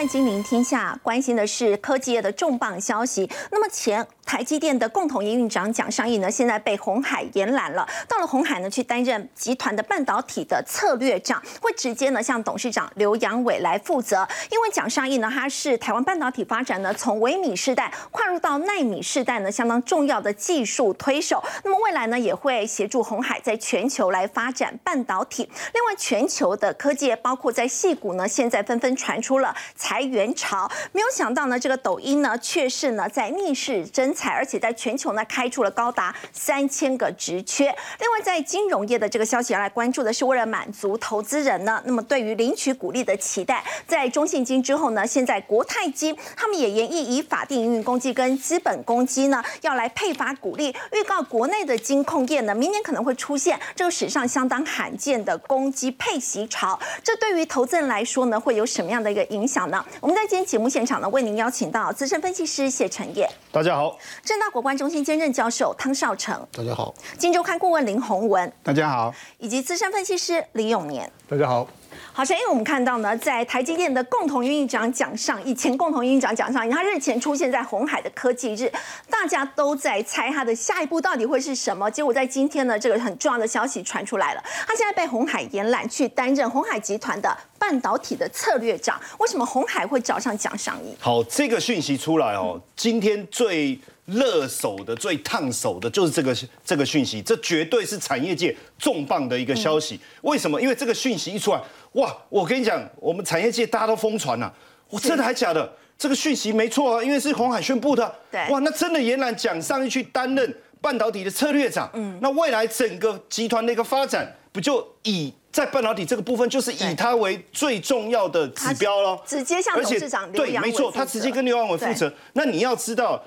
[0.00, 3.30] 看《金陵天下》，关心的是科技业的重磅消息。
[3.52, 14.24] 那么前台积电的共同营运长蒋尚义呢，现在被红海延揽了，到了红海呢去担任集团的半导体的策略长，会直接呢向董事长刘扬伟来负责。
[14.52, 21.42] 因为蒋尚义呢，他是台湾半导体发展呢从微米世代跨入到奈米世代呢相当重要的技术推手。
[21.64, 25.42] 那么未来呢也会协助红海在全球来发展半导体。
[25.74, 29.52] 另外，全球的科技包括在戏谷呢，现在纷纷传出了。
[29.74, 37.64] 裁员潮，没有想到呢，这个抖音呢，却是呢在逆势增而且在全球呢开出了高达三千个职缺。
[37.64, 56.78] 另外，在金融业的这个消息要来关注的是，为了满足投资人呢，那么对于领取股利的期待，在中信金之后呢，现在国泰金他们也研议以法定营运公积跟基本公积呢，要来配发股利，预告国内的金控业呢，明年可能会出现这个史上相当罕见的公积配息潮。
[57.02, 59.84] 这对于投资人来说呢，会有什么样的一个影响呢？
[60.00, 71.66] 我们在今天节目现场呢，为您邀请到资深分析师谢承业，大家好；正大国关中心兼任教授汤少成，大家好；金周刊顾问林宏文，大家好；以及资深分析师李永年，大家好。
[72.12, 78.70] 好，首先我们看到呢，在台积电的共同营运长奖上，以前共同营运长奖上，他日前出现在红海的科技日，
[79.08, 81.90] 大家都在猜他的下一步到底会是什么。
[81.90, 88.98] 结果在今天呢，这个很重要的消息传出来了，他现在被红海延揽去担任红海集团的半导体的策略长。
[89.20, 90.96] 为什么红海会找上蒋尚义？
[90.98, 93.78] 好，这个讯息出来哦，今天最。
[94.06, 100.00] 热手的最烫手的就是这个这个讯息，这绝对是产业界重磅的一个消息。
[100.22, 100.60] 为什么？
[100.60, 102.12] 因为这个讯息一出来，哇！
[102.28, 104.52] 我跟你讲，我们产业界大家都疯传呐。
[104.88, 105.72] 我真的还假的？
[105.96, 108.12] 这个讯息没错啊，因为是红海宣布的。
[108.32, 108.40] 对。
[108.50, 111.88] 哇，那真的延揽蒋上去担任半导体的策略长。
[111.92, 112.18] 嗯。
[112.20, 119.18] 那未来整个集团的一个发展，不就以在半导体这个部分，就是以它为最重要的指标喽？
[119.26, 122.12] 直接向董事长对，没错，他直接跟刘阳伟负责。
[122.32, 123.22] 那你要知道。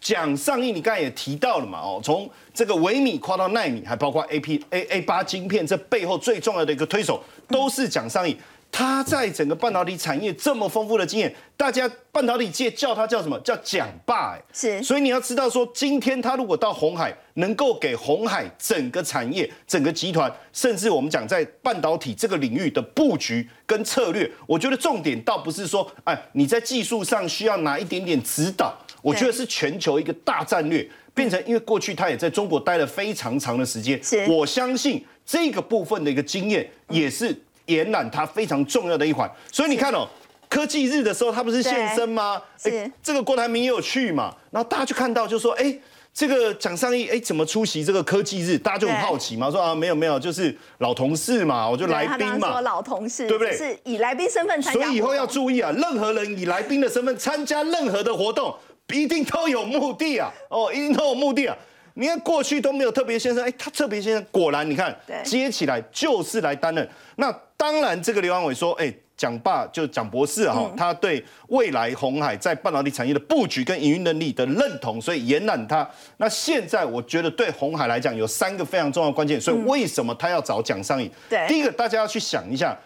[0.00, 8.36] 讲上亿，你刚才也提到了嘛，哦，从这个微米跨到纳米，还包括 A P A A 八晶片，这背后最重要的一个推手都是讲上亿。
[8.78, 14.36] 他在整个半导体产业这么丰富的经验，大家半导体界叫他叫什么叫蒋霸？
[14.36, 14.80] 哎，是。
[14.84, 28.72] 所以你要知道说，今天他如果到红海，能够给红海整个产业、整个集团，甚至我们讲在半导体这个领域的布局跟策略，我觉得重点倒不是说，哎，你在技术上需要拿一点点指导。
[29.02, 37.36] 我觉得是全球一个大战略，变成因为过去他也在中国待了非常长的时间，我相信这个部分的一个经验也是
[37.68, 39.30] 延揽它非常重要的一环。
[39.52, 40.06] 所以你看哦，
[40.48, 42.42] 科技日的时候他不是现身吗？
[42.60, 44.34] 是这个郭台铭也有去嘛？
[44.50, 45.74] 然后大家就看到就说，哎，
[46.12, 48.58] 这个蒋尚义哎怎么出席这个科技日？
[48.58, 53.56] 大家就很好奇嘛，说啊没有没有，就是老同事嘛，我就来宾嘛，老同事对不对？
[53.56, 54.80] 是以来宾身份参加。
[54.80, 58.54] 所以以后要注意啊，任何人以来宾的身份参加任何的活动。
[58.90, 60.32] 一定都有目的啊！
[60.48, 61.54] 哦，一定都有目的啊！
[61.98, 66.88] 你看过去都没有特别先生，哎，他特别先生果然，你看接起来就是来担任。
[67.16, 75.88] 那当然，这个刘安伟说，哎，蒋爸就蒋博士哈，他对未来红海在半导体产业的布局跟营运能力的认同，所以延揽他。
[76.18, 81.10] 那现在我觉得对红海来讲有三个非常重要的关键，所以为什么他要找蒋尚义？
[81.28, 82.78] 对，第一个大家要去想一下。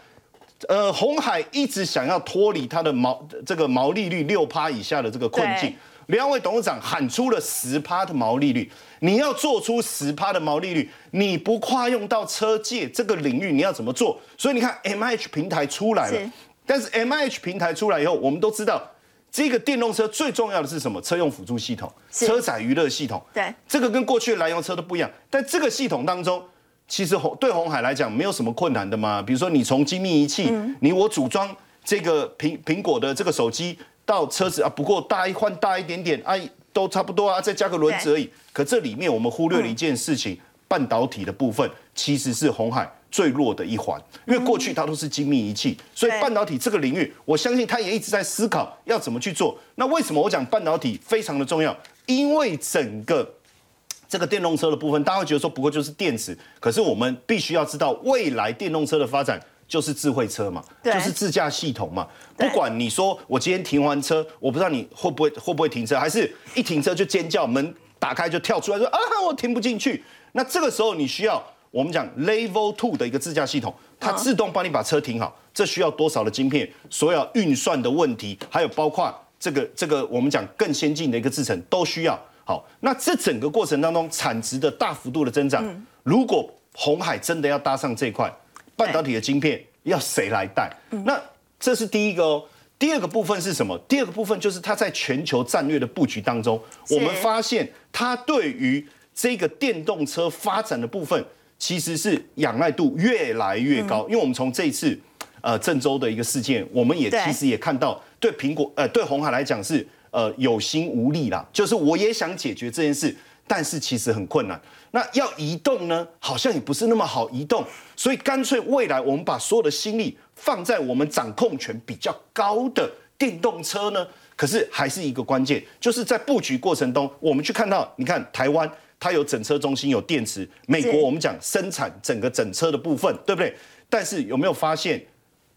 [0.68, 5.74] 呃，红海一直想要脱离它的毛这个毛利率六趴以下的这个困境。
[6.06, 8.70] 两位董事长喊出了十趴的毛利率，
[9.04, 14.20] 你要做出十趴的毛利率，你不跨用到车界这个领域，你要怎么做？
[14.38, 16.32] 所以你看，M H 平台出来了，
[16.64, 18.80] 但是 M H 平台出来以后，我们都知道，
[19.28, 21.02] 这个电动车最重要的是什么？
[21.02, 23.20] 车用辅助系统、车载娱乐系统。
[23.34, 25.10] 对，这个跟过去的燃油车都不一样。
[25.28, 26.40] 但这个系统当中，
[26.86, 29.20] 其实红对红海来讲没有什么困难的嘛。
[29.20, 30.48] 比如说，你从精密仪器，
[30.80, 33.76] 你我组装这个苹苹果的这个手机。
[34.04, 36.34] 到车子啊，不过大一换大一点点，啊，
[36.72, 38.28] 都差不多啊，再加个轮子而已。
[38.52, 40.38] 可这里面我们忽略了一件事情，
[40.68, 49.58] 半导体的部分其实是红海最弱的一环，因为过去它都是精密仪器，所以半导体这个领域，我相信它也一直在思考要怎么去做。
[49.74, 51.76] 那为什么我讲半导体非常的重要？
[52.06, 53.34] 因为整个
[54.08, 59.40] 这个电动车的部分，大家会觉得说不过就是电池，可是我们必须要知道未来电动车的发展。
[59.72, 62.06] 就是智慧车嘛，就是自驾系统嘛。
[62.36, 70.04] 不管你说我今天停完车，我不知道你会不会会不会停车，还是一停车就尖叫，门打开就跳出来说啊，我停不进去。
[70.32, 75.34] 那这个时候你需要我们讲 Level Two 的一个自驾系统，它自动帮你把车停好。
[75.54, 76.70] 这需要多少的晶片？
[76.90, 79.10] 所有运算的问题，还有包括
[79.40, 82.20] 这个这个我们讲更先进的一个制程都需要。
[82.44, 85.64] 好，那这整个过程当中产值的大幅度的增长，
[86.02, 88.30] 如果红海真的要搭上这块。
[88.76, 90.70] 半导体的晶片要谁来带？
[91.04, 91.20] 那
[91.58, 92.44] 这是第一个哦。
[92.78, 93.78] 第二个部分是什么？
[93.86, 96.60] 第二个部分就是它在全球战略的布局当中，
[96.90, 98.84] 我们发现它对于
[99.14, 101.24] 这个电动车发展的部分，
[101.56, 104.04] 其实是仰赖度越来越高。
[104.08, 104.98] 因为我们从这一次
[105.40, 113.14] 呃郑州的一个事件，我们也其实也看到，对苹果呃对红海来讲是呃有心无力啦，就是我也想解决这件事，
[113.46, 114.60] 但是其实很困难。
[114.92, 117.64] 那要移动呢，好像也不是那么好移动，
[117.96, 120.16] 所以干脆未来我们把所有的心力。
[120.34, 124.04] 放在我们掌控权比较高的电动车呢？
[124.34, 128.68] 可是还是一个关键，就是在布局过程中，我们去看到，你看台湾
[128.98, 133.54] 它有整车中心，有电池；美国我们讲生产整个整车的部分，对不对？
[133.88, 135.00] 但是有没有发现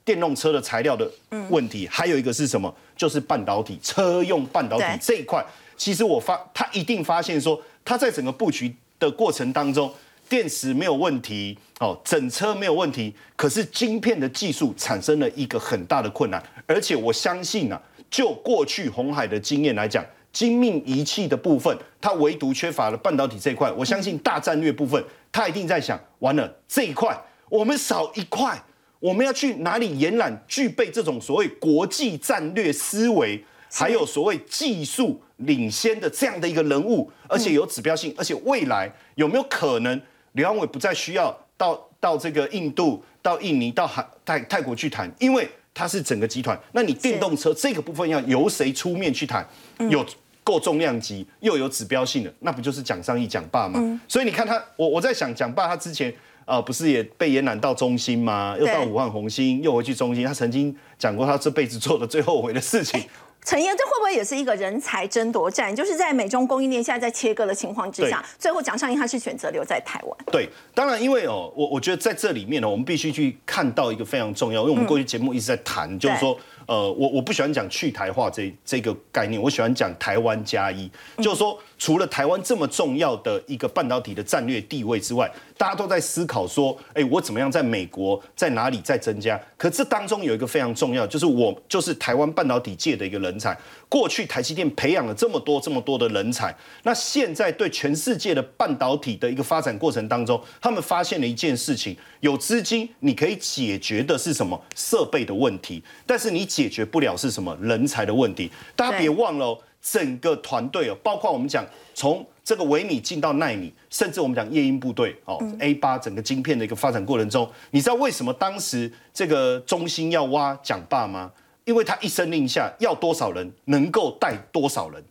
[0.04, 1.10] 电动车的材料的
[1.50, 1.88] 问题？
[1.88, 2.72] 还有一个是什么？
[2.96, 5.44] 就是半导体，车用半导体这一块，
[5.76, 9.92] 其实我发他一定发现说，他在整个布局的过程当中。
[10.28, 20.04] 电池没有问题，哦，整车没有问题，可是晶片的技术产生了一个很大的困难，而且我相信啊，就过去红海的经验来讲，
[20.34, 23.72] 精密仪器的部分，它唯独缺乏了半导体这一块。
[23.74, 25.02] 我相信大战略部分，
[25.32, 27.16] 他一定在想，完了这一块
[27.50, 28.60] 我们少一块，
[29.00, 40.02] 我们要去哪里延揽具备这种所谓国际战略思维，还有所谓技术领先的这样的一个人物，而且有指标性，而且未来有没有可能？
[40.34, 46.60] 刘安伟不再需要到到这个印度、到印尼、到海泰泰国去谈，因为他是整个集团。
[46.74, 49.48] 那你电动车这个部分要由谁出面去谈？
[49.90, 50.06] 有
[50.44, 54.00] 够重量级又有指标性的，那不就是蒋尚义、蒋爸吗？
[54.08, 58.56] 所以你看他，我我在想，蒋爸他之前啊，不是也被延揽到中心吗？
[58.60, 60.26] 又到武汉红星，又回去中心。
[60.26, 63.02] 他曾经讲过，他这辈子做的最后悔的事情。
[63.46, 65.74] 陈燕，这会不会也是一个人才争夺战？
[65.74, 70.18] 就是在美中供应链现在在切割的情况之下，最后蒋尚义他是选择留在台湾。
[70.32, 76.38] 对，当然，因为哦，我我觉得在这里面呢，我们必须去看到一个非常重要，因为我们过去节目一直在谈，就是说。
[76.68, 89.40] 呃，我我不喜欢讲去台化这这个概念，我喜欢讲台湾加一，就是说，除了台湾这么重要的一个半导体的战略地位之外，大家都在思考说，哎，我怎么样在美国在哪里在增加？
[89.58, 93.58] 可这当中有一个非常重要，就是我就是台湾半导体界的一个人才。
[93.88, 108.52] 过去台积电培养了这么多这么多的人才，那现在对全世界的半导体的一个发展过程当中，他们发现了一件事情：有资金你可以解决的是什么设备的问题，但是你解决不了是什么人才的问题。
[108.76, 109.58] 大家别忘了，
[109.92, 121.32] 整个团队哦，包括我们讲从这个微米进到奈米，甚至我们讲夜鹰部队哦，A 八整个晶片的一个发展过程中，你知道为什么当时这个中心要挖蒋爸吗？
[121.66, 125.04] 因为他一声令下，要多少人能够带多少人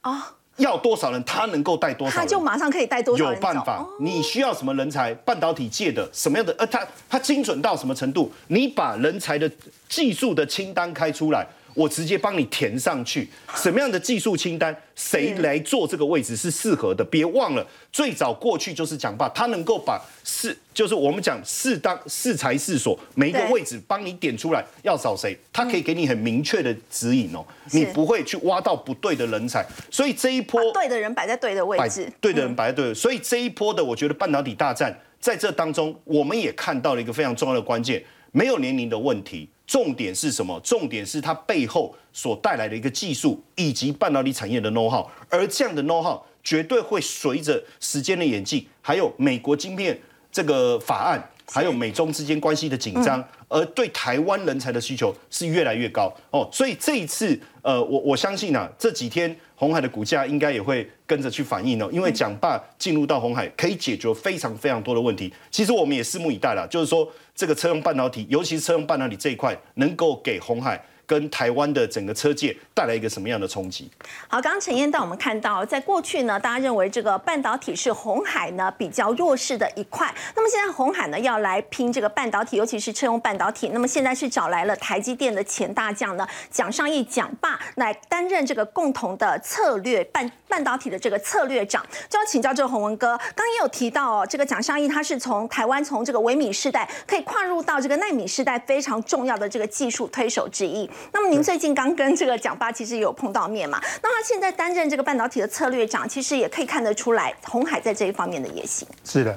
[0.00, 0.36] 啊？
[0.56, 2.20] 要多少人他能够带多少？
[2.20, 3.32] 他就马上可以带多少？
[3.32, 3.86] 有办法？
[4.00, 5.14] 你需要什么人才？
[5.14, 6.54] 半导体界的什么样的？
[6.58, 8.30] 呃，他他精准到什么程度？
[8.48, 9.50] 你把人才的
[9.88, 11.46] 技术的清单开出来。
[11.74, 17.04] 我直接帮你填上去，什么样的技术清单，谁来做这个位置是适合的？
[17.04, 29.64] 别忘了，最早过去就是讲吧，他能够把适，就是我们讲适当适才适所，每一个位置帮你点出来要找谁，他可以给你很明确的指引哦，你不会去挖到不对的人才。
[29.90, 38.02] 所以这一波对的人摆在对的位置，对的人摆在对，所以这一波的我觉得半导体大战在这当中，我们也看到了一个非常重要的关键，
[38.32, 39.48] 没有年龄的问题。
[39.72, 40.60] 重点是什么？
[40.60, 49.98] 重点是它背后所带来的一个技术以及半导体产业的 know how，而这样的 know how 绝对会随着时间的演进，还有美国晶片
[50.30, 56.48] 这个法案，还有美中之间关系的紧张，而对台湾人才的需求是越来越高哦。
[56.52, 59.36] 所以这一次，呃，我我相信啊，这几天。
[59.54, 65.32] 红海的股价应该也会跟着去反应哦，因为蒋爸进入到红海可以解决非常非常多的问题。
[65.52, 70.84] 其实我们也拭目以待了，就是说这个车用半导体，尤其是车用半导体这一块，能够给红海。
[71.12, 73.90] 跟台湾的整个车界带来一个什么样的冲击？
[74.28, 80.10] 好，刚刚陈燕带我们看到，在过去呢，大家认为这个半导体是红海呢比较弱势的一块。
[80.34, 83.68] 那么现在红海呢要来拼这个半导体，尤其是车用半导体。
[83.74, 91.84] 那么现在是找来了台积电的前大将呢蒋尚义蒋爸来担任这个共同的策略半半导体的这个策略长。
[92.08, 100.88] 就要请教这个洪文哥，刚刚也有提到哦，这个蒋尚义他是从台湾从这个微米世代可以跨入到这个纳米世代非常重要的这个技术推手之一。
[101.12, 103.80] 那么您最近刚跟这个蒋爸其实有碰到面嘛？
[104.02, 108.86] 那他现在担任这个半导体的策略长，其实也可以看得出来红海在这一方面的野心。
[109.04, 109.36] 是的，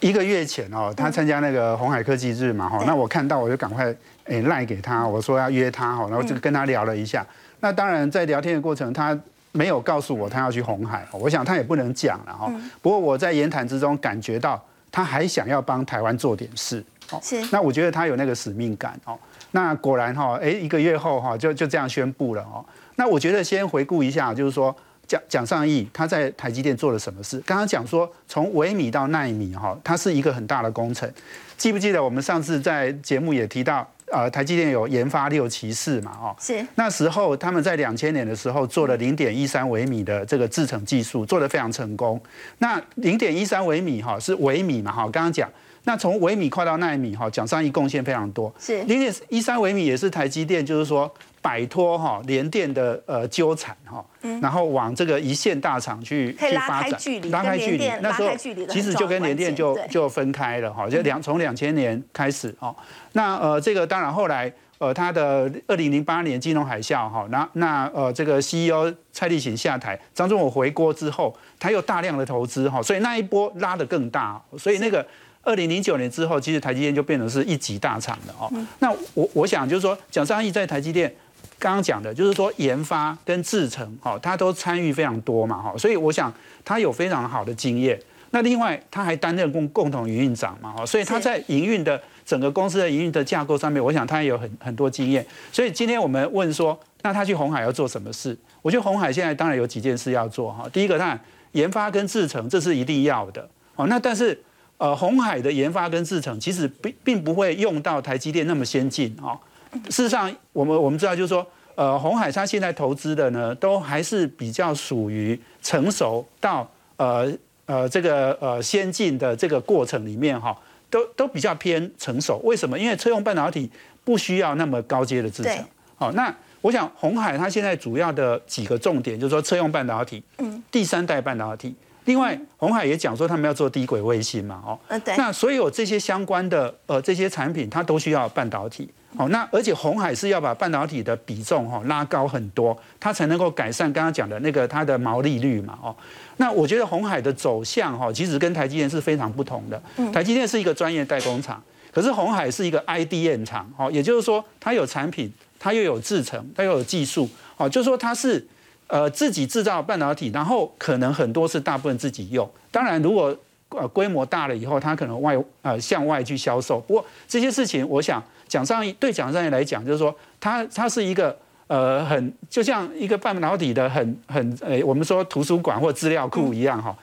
[0.00, 7.24] 一个月前哦，他参加那个红海科技日嘛，哈，那我看到我就赶快诶赖给他，我说要约他哈，然后就跟他聊了一下。
[7.60, 9.18] 那当然在聊天的过程，他
[9.52, 12.52] 没有告诉我他要去红海，我想他也不能讲了哈。
[12.80, 16.84] 不过我在言谈之中感觉到他还想要帮台湾做点事，
[17.22, 17.40] 是。
[17.52, 19.18] 那我觉得他有那个使命感哦。
[19.52, 22.64] 那果然哈，哎，一个月后哈，就就这样宣布了哦。
[22.96, 24.74] 那我觉得先回顾一下，就是说
[25.06, 27.38] 蒋蒋尚义他在台积电做了什么事？
[27.46, 31.10] 刚刚讲说从微米到纳米哈，它是一个很大的工程。
[31.56, 33.88] 记不记得我们上次在节目也提到？
[34.12, 36.12] 呃，台积电有研发六骑士嘛？
[36.20, 42.20] 哦，是那时候他们在两千年的时候做了零点一三微米的这个制程技术，做得非常成功。
[42.58, 44.92] 那零点一三微米哈是微米嘛？
[44.92, 45.48] 哈，刚刚讲，
[45.84, 48.52] 那从微米跨到纳米哈，蒋尚义贡献非常多。
[48.58, 48.82] 是。
[48.84, 51.12] 零点一三微米也是台积电，就是说。
[51.44, 54.00] 摆脱哈联电的呃纠缠哈，
[54.40, 56.92] 然后往这个一线大厂去去发展，
[57.32, 58.28] 拉开距离，那时候
[58.68, 62.72] 其实就跟联电就就分开了哈，就两从两千年开始哦，
[63.14, 75.04] 那呃这个当然后来呃他的二零零八年金融海啸哈，那那呃这个 CEO 蔡立行下台，张忠谋回国之后，他又大量的投资哈，所以那一波拉得更大，所以那个
[75.42, 78.50] 二零零九年之后，其实台积电就变成是一级大厂的哦。
[78.78, 81.12] 那我我想就是说，蒋尚义在台积电。
[81.58, 86.32] 刚刚讲的就是说研发跟制程，哈，他都参与非常多嘛，哈，所以我想
[86.64, 87.96] 他有非常好的经验。
[88.30, 95.24] 那另外他还担任共共同营运长嘛，哈，所以他在营运的整个公司的营运的架构上面，我想他也有很很多经验。
[95.52, 98.36] 所以今天我们问说，那他去红海要做什么事？
[98.60, 100.68] 我觉得红海现在当然有几件事要做，哈。
[100.72, 101.20] 第一个，当然
[101.52, 104.36] 研发跟制程这是一定要的，哦，那但是
[104.82, 109.38] 呃，红海的研发跟制程其实并并不会用到台积电那么先进，哦。
[109.84, 111.46] 事实上，我们我们知道，就是说，
[111.76, 117.32] 呃，红海它现在投资的呢，都还是比较属于成熟到呃
[117.66, 120.52] 呃这个呃先进的这个过程里面哈，
[120.90, 122.38] 都都比较偏成熟。
[122.42, 122.76] 为什么？
[122.76, 123.70] 因为车用半导体
[124.02, 125.64] 不需要那么高阶的制程。
[125.94, 131.72] 好，那我想红海它现在主要的几个重点，就是说车用半导体，嗯，第三代半导体。
[132.04, 134.78] 另外，红海也讲说他们要做低轨卫星嘛，哦。
[135.16, 138.90] 那所有这些相关的呃这些产品，它都需要半导体。
[139.18, 145.78] 哦，那而且红海是要把半导体的比重哈拉高很多，它才能够改善刚刚讲的那个它的毛利率嘛。
[145.82, 145.94] 哦，
[146.38, 149.80] 那我觉得红海的走向哈，其实跟台积电是非常不同的。
[150.12, 157.28] 台积电是一个专业代工厂，可是红海是一个 IDM 厂，哦，也就是说它有产品，它又有制程，它又有技术，
[157.58, 158.44] 哦，就是说它是
[158.92, 162.46] 呃自己制造半导体，然后可能很多是大部分自己用。
[162.70, 163.34] 当然，如果
[163.70, 166.78] 呃规模大了以后，它可能外呃向外去销售。
[166.78, 168.22] 不过这些事情，我想。
[168.52, 171.34] 蒋尚义对蒋尚义来讲，就是说他他是一个
[171.68, 176.94] 呃很就像一个半导体的很很呃我们说图书馆或资料库一样哈，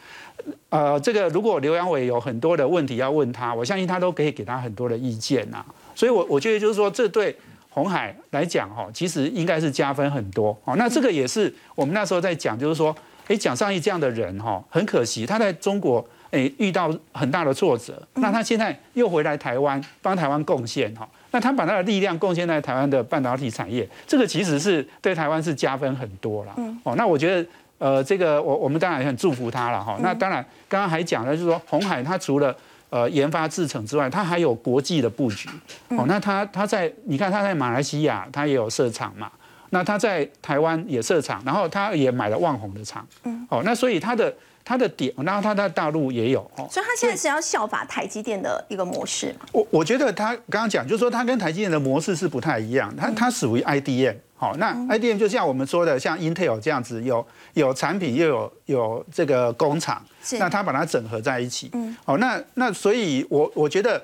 [0.69, 5.65] 呃这个如果刘阳伟有很多的问题要问他，我相信他都可以给他很多的意见呐。
[5.95, 7.35] 所以，我我觉得就是说这对
[7.79, 10.75] 红海来讲哈，其实应该是加分很多哦。
[10.75, 12.93] 那这个也是我们那时候在讲，就是说，
[13.29, 21.07] 哎，蒋尚义这样的人哈，很可惜他在中国哎遇到很大的挫折，那他现在又回来台湾帮台湾贡献哈。
[21.31, 26.53] 那他把他的力量贡献在台湾的半导体产业，这个其实是对台湾是加分很多了。
[26.83, 29.97] 哦，那我觉得，呃，这个我我们当然很祝福他了哈。
[30.01, 32.53] 那当然，刚刚还讲了，就是说红海它除了
[32.89, 35.49] 呃研发制程之外，它还有国际的布局。
[35.89, 39.31] 哦，那它它在你看它在马来西亚它也有设厂嘛，
[39.69, 43.07] 那它在台湾也设厂，然后它也买了旺宏的厂。
[43.23, 43.45] 嗯。
[43.49, 44.33] 哦，那所以它的。
[44.69, 49.35] 它的点，然后它在大陆也有哦，所以它现在是要效法台积电的一个模式。
[49.51, 63.99] 我我觉得它刚刚讲，就是说它跟台积电的模式是不太一样，它它属于 IDM，好，那 IDM 就像我们说的，像 Intel 这样子，有有产品又有有这个工厂，那它把它整合在一起，嗯，好，那那所以，我我觉得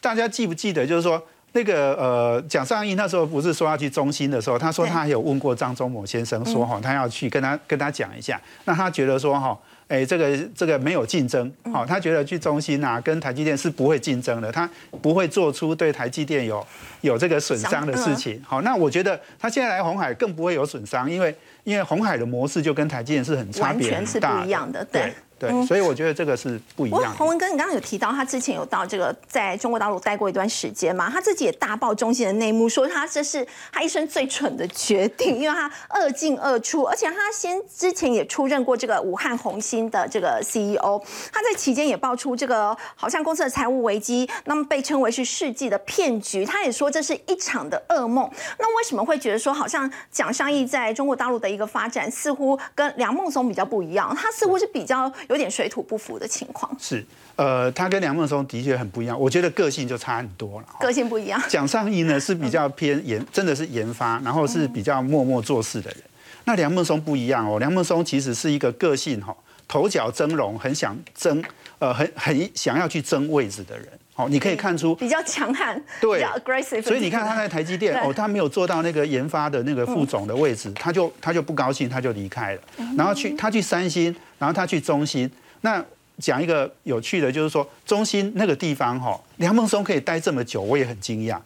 [0.00, 9.56] 大家记不记得，就是说那个呃蒋尚义那时候不是说要去中心的时候，他说他有问过张忠谋先生，说哈他要去跟他跟他讲一下，那他觉得说哈。
[9.88, 14.68] 哎，这个这个没有竞争，好，他觉得去中心啊，跟台积电是不会竞争的，他
[15.02, 16.64] 不会做出对台积电有
[17.00, 25.12] 有这个损伤的事情，好，那我觉得他现在来红海更不会有损伤，因为因为红海的模式就跟台积电是很差别完全是不一样的，对。
[25.38, 27.14] 对，所以我觉得这个是不一样。
[27.16, 31.08] 洪文哥，你刚刚有提到他之前有到这个在中国大陆待过一段时间嘛？
[31.08, 41.00] 他自己也大爆中心的内幕，说他这是他一生最蠢的决定，因为他二进二出，而且他先之前也出任过这个武汉红星的这个 CEO，
[41.32, 46.44] 他在期间也爆出这个好像公司的财务危机，那么被称为是世纪的骗局。
[46.44, 48.28] 他也说这是一场的噩梦。
[48.58, 54.12] 那为什么会觉得说好像蒋尚义在中国大陆的一个发展似乎跟梁孟松比较不一样？
[54.16, 55.12] 他似乎是比较。
[55.28, 57.04] 有点水土不服的情况是，
[57.36, 60.66] 呃，他跟梁孟松的确很不一样，我觉得个性就差很多了。
[60.80, 66.00] 个性不一样，蒋尚义呢是比较偏研， 真的是研发，然后是比较默默做事的人。
[66.44, 69.36] 那梁孟松不一样哦，梁孟松其实是一个个性哈，
[69.68, 71.42] 头角峥嵘，很想争，
[71.78, 73.86] 呃，很很想要去争位置的人。
[74.18, 76.82] 哦，你可以看出比较强悍，对比较 aggressive。
[76.82, 82.60] 所以你看他在台积电哦，他没有做到那个研发的那个副总的位置，他就他就不高兴，他就离开了。
[82.96, 85.30] 然后去他去三星，然后他去中芯。
[85.60, 85.84] 那
[86.18, 91.38] 讲一个有趣的，就是说中芯那个地方哈，梁孟松可以待这么久，我也很惊讶。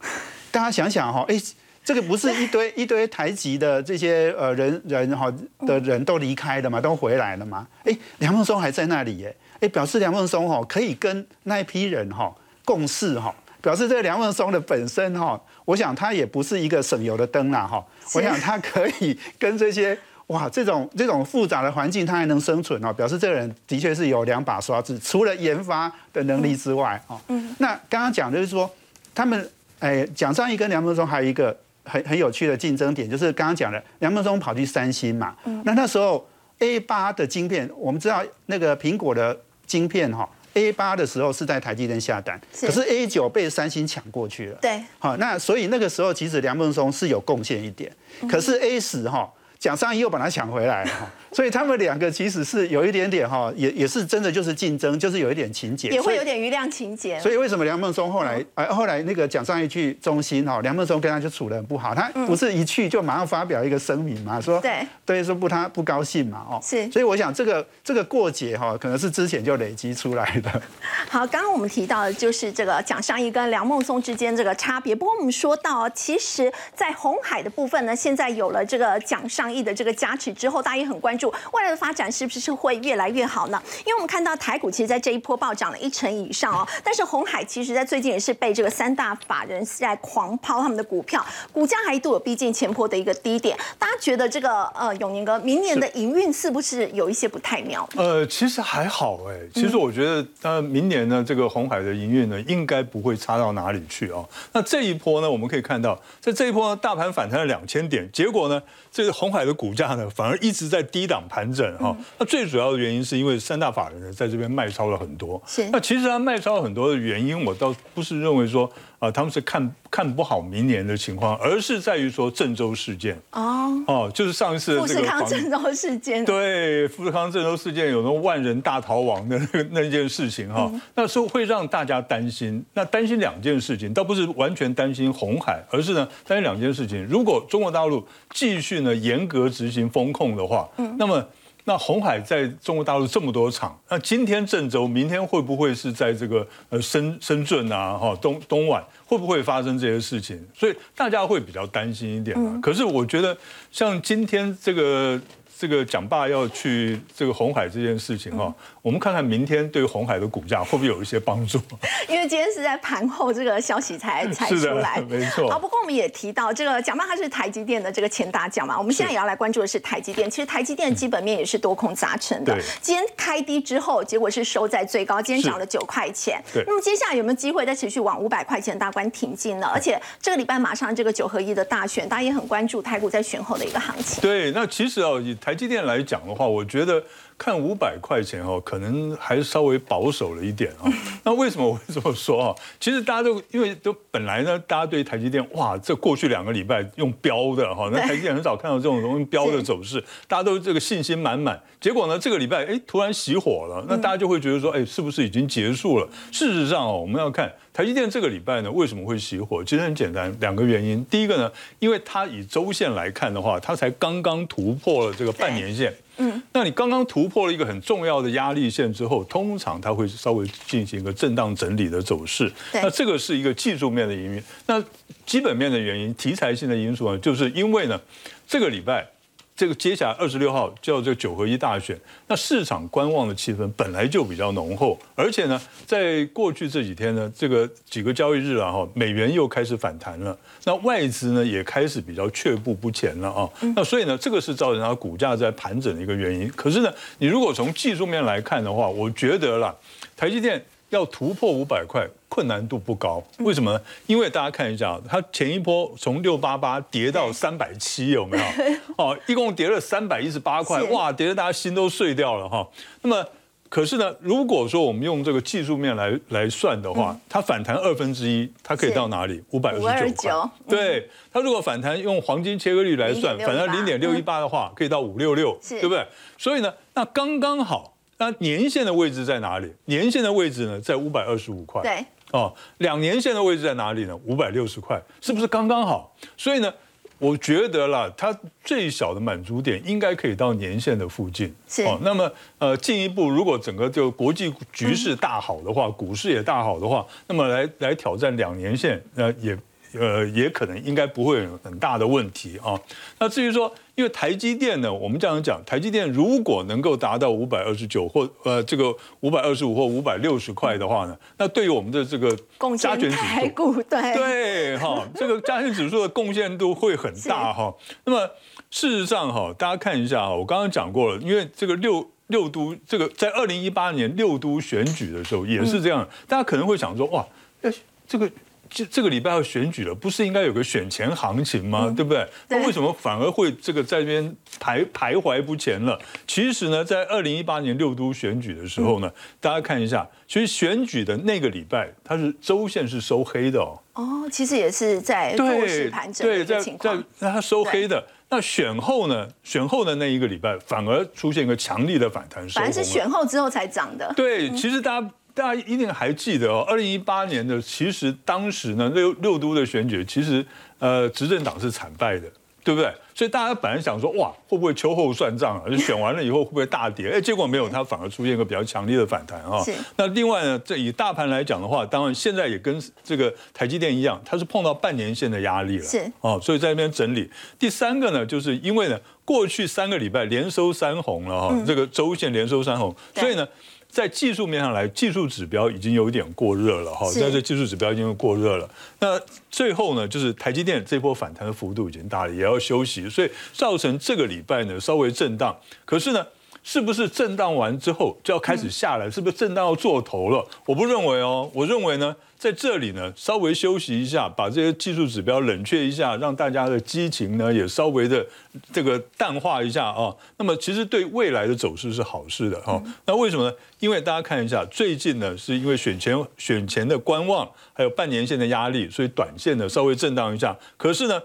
[0.50, 1.38] 大家想想哈，哎，
[1.84, 5.30] 这个不是一堆一堆台籍的这些呃人人哈
[5.66, 7.66] 的人都离开了嘛，都回来了嘛？
[7.84, 13.34] 哎，梁孟松还在那里耶，哎，表示梁孟松哈可以跟那一批人哈共事哈。
[13.60, 17.80] 表示这个梁文松的本身哈，我想他也不是一个省油的灯啦哈。
[18.14, 22.92] 我想他可以跟这些哇这种这种复杂的环境，他还能生存哦。
[22.92, 27.20] 表示这个人的确是有两把刷子，除了研发的能力之外哦。
[27.28, 27.54] 嗯。
[27.60, 28.68] 那刚刚讲的就是说，
[29.14, 35.36] 他们哎蒋尚义跟梁文松还有一个很很有趣的竞争点，就是刚刚讲的梁文松跑去三星嘛。
[35.44, 35.62] 嗯。
[35.64, 36.28] 那那时候
[36.58, 40.28] A 八的晶片，我们知道那个苹果的晶片哈。
[40.54, 44.58] A 八的时候是在台积电下单，可是 A 九被三星抢过去了。
[44.60, 47.90] 对，好，那所以那个时候其实梁孟松是有贡献一点，
[48.28, 49.32] 可是 A 十哈。
[49.62, 50.90] 蒋尚义又把他抢回来了，
[51.30, 57.20] 所以他们两个其实是有一点点哈，也也是真的就是竞争，就是有一点情节，也会有点余量情节。
[57.20, 64.84] 所以为什么梁孟松后来，哎，后来那个蒋尚义去中心哈，梁孟松跟他就处得很不好，他不是一去就马上发表一个声明嘛，说对。
[65.06, 70.50] 对，说不他不高兴嘛，哦，是，所以我想这个这个过节哈，可能是之前就累积出来的。
[71.08, 80.32] 好，刚刚我们提到的就是这个蒋尚义跟梁孟松之间这个差别，不过我们说到，其实，在红海的部分呢，现在有了这个蒋尚义的这个加持。
[80.32, 83.62] 之后，大家也很关注未来的发展是不是会越来越好呢？
[83.80, 86.66] 因为我们看到台股其实，在这一波暴涨了一成以上哦。
[86.82, 93.56] 但是红海其实，在最近也是被这个三大法人在狂抛他们的股票，股价还一度有逼近前坡的一个低点。
[93.78, 97.88] 大家觉得这个呃永宁哥明年的营运是不是有一些不太妙？
[97.96, 99.36] 呃，其实还好哎。
[99.54, 104.28] 其实我觉得，呃，明年呢，这个红海的营运呢，应该不会差到哪里去哦。
[104.52, 110.08] 那这一波呢，我们可以看到，在这一波大盘反弹了两千点，结果呢，这个红海的股价呢？
[110.10, 115.40] 反而一直在低档盘整哈，那最主要的原因是因为三大法人呢在这边卖超了很多。
[115.46, 118.70] 是，那其实他卖超很多的原因，我倒不是认为说
[119.02, 123.20] 啊他们是看看不好明年的情况，而是在于说郑州事件。
[123.32, 126.24] 哦哦，就是上一次富士康郑州事件。
[126.24, 132.64] 对，富士康郑州事件有那种万人大逃亡的 那那件事情哈，那时候会让大家担心。
[132.74, 137.04] 那担心两件事情，倒不是完全担心红海，而是呢担心两件事情。
[137.04, 141.26] 如果中国大陆继续呢严格执行风控的话，那么
[141.64, 150.38] 那红海在中国大陆这么多厂，那今天郑州，明天会不会是在这个呃深深圳啊，哈东东莞会不会发生这些事情？
[150.54, 152.58] 所以大家会比较担心一点啊。
[152.62, 153.36] 可是我觉得
[153.70, 155.20] 像今天这个。
[155.54, 161.56] 这个蒋爸要去这个红海这件事情哈，我们看看明天对红海的股价会不会有一些帮助？
[162.08, 165.48] 因为今天是在盘后这个消息才 才出来， 没错。
[165.48, 170.28] 好，不过我们也提到这个蒋爸他是台积电的这个前大将嘛，我们现在也要来关注的是台积电。
[170.28, 172.58] 其实台积电的基本面也是多空杂陈的。
[172.80, 176.42] 今天开低之后，结果是收在最高，今天涨了九块钱。
[176.52, 176.64] 对。
[176.66, 179.70] 那么接下来有没有机会再持续往五百块钱大关挺进呢？
[179.72, 184.20] 而且这个礼拜马上这个九合一的大选，大家也很关注台股在选后的一个行情。
[184.20, 187.00] 对，那其实哦，以台积电来讲的话，我觉得
[187.42, 190.86] 看五百块钱哦，可能还是稍微保守了一点啊。
[191.24, 192.54] 那为什么我会这么说啊？
[192.78, 201.60] 其实大家都因为都本来呢，大家对台积电哇，这过去两个礼拜用标的哈，那 台积电很少看到这种容易标的走势，大家都这个信心满满。
[201.80, 206.08] 结果呢，这个礼拜哎突然熄火了，那大家就会觉得说，哎，是不是已经结束了？
[206.30, 209.64] 事实上哦，我们要看台积电这个礼拜呢为什么会熄火？
[209.64, 211.02] 其实很简单，两个原因。
[211.06, 215.94] 第一个呢，因为它以周线来看的话，它才刚刚突破了这个半年线。
[216.18, 222.52] 嗯，那你刚刚突破了一个很重要的压力线之后，通常它会稍微进行一个震荡整理的走势。
[222.74, 224.42] 那这个是一个技术面的原因。
[224.66, 224.84] 那
[225.24, 227.98] 基本面的原因、题材性的因素呢，就是因为呢，
[228.46, 229.11] 这个礼拜。
[229.54, 246.48] 这个接下来二十六号叫这九合一大选，那市场观望的气氛本来就比较浓厚，而且呢，在过去这几天呢，这个几个交易日啊，哈，美元又开始反弹了，那外资呢也开始比较却步不前了啊，那所以呢，这个是造成它股价在盘整的一个原因。
[246.56, 249.74] 可是呢，你如果从技术面来看的话，我觉得啦，
[250.16, 250.64] 台积电。
[250.92, 253.22] 要突破五百块，困难度不高。
[253.40, 253.80] 为什么呢？
[254.06, 258.44] 因为大家看一下，它前一波从六八八跌到三百七，有没有？
[258.96, 262.66] 哦，一共跌了三百一十八块，哇，跌得大家心都碎掉了哈。
[263.02, 263.22] 那么，
[263.68, 269.44] 可是呢，如果说我们用这个技术面来来算的话，它反弹二分之一，它可以到哪里？
[269.50, 270.50] 五百二十九块。
[270.66, 276.06] 对，它如果反弹用黄金切割率来算，反弹零点六一八的话，可以到五六六，对不对？
[276.38, 277.90] 所以呢，那刚刚好。
[278.18, 279.68] 那年线的位置在哪里？
[279.86, 281.82] 年线的位置呢，在五百二十五块。
[281.82, 284.16] 对，哦，两年线的位置在哪里呢？
[284.24, 286.14] 五百六十块，是不是刚刚好？
[286.36, 286.72] 所以呢，
[287.18, 291.54] 我觉得啦，它最小的满足点应该可以到年线的附近。
[291.68, 299.56] 是哦，那么呃，进一步如果整个就国际局势大好的话，股市也大好的话，那么来来挑战两年线，呃，也
[299.98, 302.78] 呃也可能应该不会有很大的问题啊。
[303.18, 312.36] 那至于说，因为台积电呢，我们这样讲，台积电如果能够达到五百二十九或呃这个五百二十五或五百六十块的话呢，那对于我们的这个
[312.78, 313.82] 加权指数。
[313.88, 317.74] 对对哈，这个加权指数的贡献度会很大 哈。
[318.04, 318.30] 那么
[318.70, 327.26] 事实上哈，大家看一下哈，我刚刚讲过了，因为这个六六都这个在二零一八年六都选举的时候也是这样，大家可能会想说哇，
[327.60, 327.70] 哎
[328.06, 328.30] 这个。
[328.72, 331.92] 这这个礼拜要选举了，不是应该有个选前行情吗？
[331.94, 332.26] 对不对？
[332.48, 335.98] 那为什么反而会这个在这边徘徘徊不前了？
[336.26, 343.78] 其实呢，在二零一八年六都选举的时候呢，大家看一下，其实选举的那个礼拜，它是周线是收黑的哦。
[343.92, 347.04] 哦，其实也是在弱势盘整的对，一个在在情况。
[347.18, 349.28] 那它收黑的，那选后呢？
[349.42, 354.10] 选后的那一个礼拜，反而出现一个强力的反弹，收反而是选后之后才涨的。
[354.16, 360.44] 对，其实大家大家一定还记得哦，二零一八年的，其实当时呢六六都的选举，其实
[360.78, 362.30] 呃执政党是惨败的。
[362.64, 362.88] 对不对？
[363.12, 365.68] 所以大家本来想说，哇，会不会秋后算账啊？
[365.68, 367.08] 就选完了以后会不会大跌？
[367.10, 369.72] 哎，结果没有，它反而出现一个比较强烈的反弹啊是。
[369.96, 375.84] 那另外呢，这以大盘来讲的话，当然现在也跟这个台积电一样，它是碰到半年线的压力了。
[375.84, 377.28] 是哦，所以在那边整理。
[377.58, 383.44] 第三个呢，就是因为呢，过去三个礼拜连收三红了哈，这个周线连收三红，所以呢。
[383.92, 388.66] 在技术面上来，技术指标已经有一点过热了哈，是在这技术指标已经过热了。
[389.00, 395.54] 那最后呢，就是台积电这波反弹的幅度已经大了，也要休息，所以造成这个礼拜呢稍微震荡。
[395.84, 396.26] 可是呢，
[396.62, 399.10] 是不是震荡完之后就要开始下来？
[399.10, 400.46] 是不是震荡要做头了？
[400.66, 408.24] 我不认为哦，我认为呢，在这里呢稍微休息一下，把这些技术指标冷却一下，让大家的激情呢也稍微的
[408.72, 410.14] 这个淡化一下啊。
[410.36, 412.80] 那么其实对未来的走势是好事的哈。
[413.06, 413.56] 那为什么呢？
[413.80, 420.56] 因为大家看一下，最近呢是因为选前选前的观望，还有半年线的压力，所以短线呢稍微震荡一下。
[420.76, 421.20] 可是呢，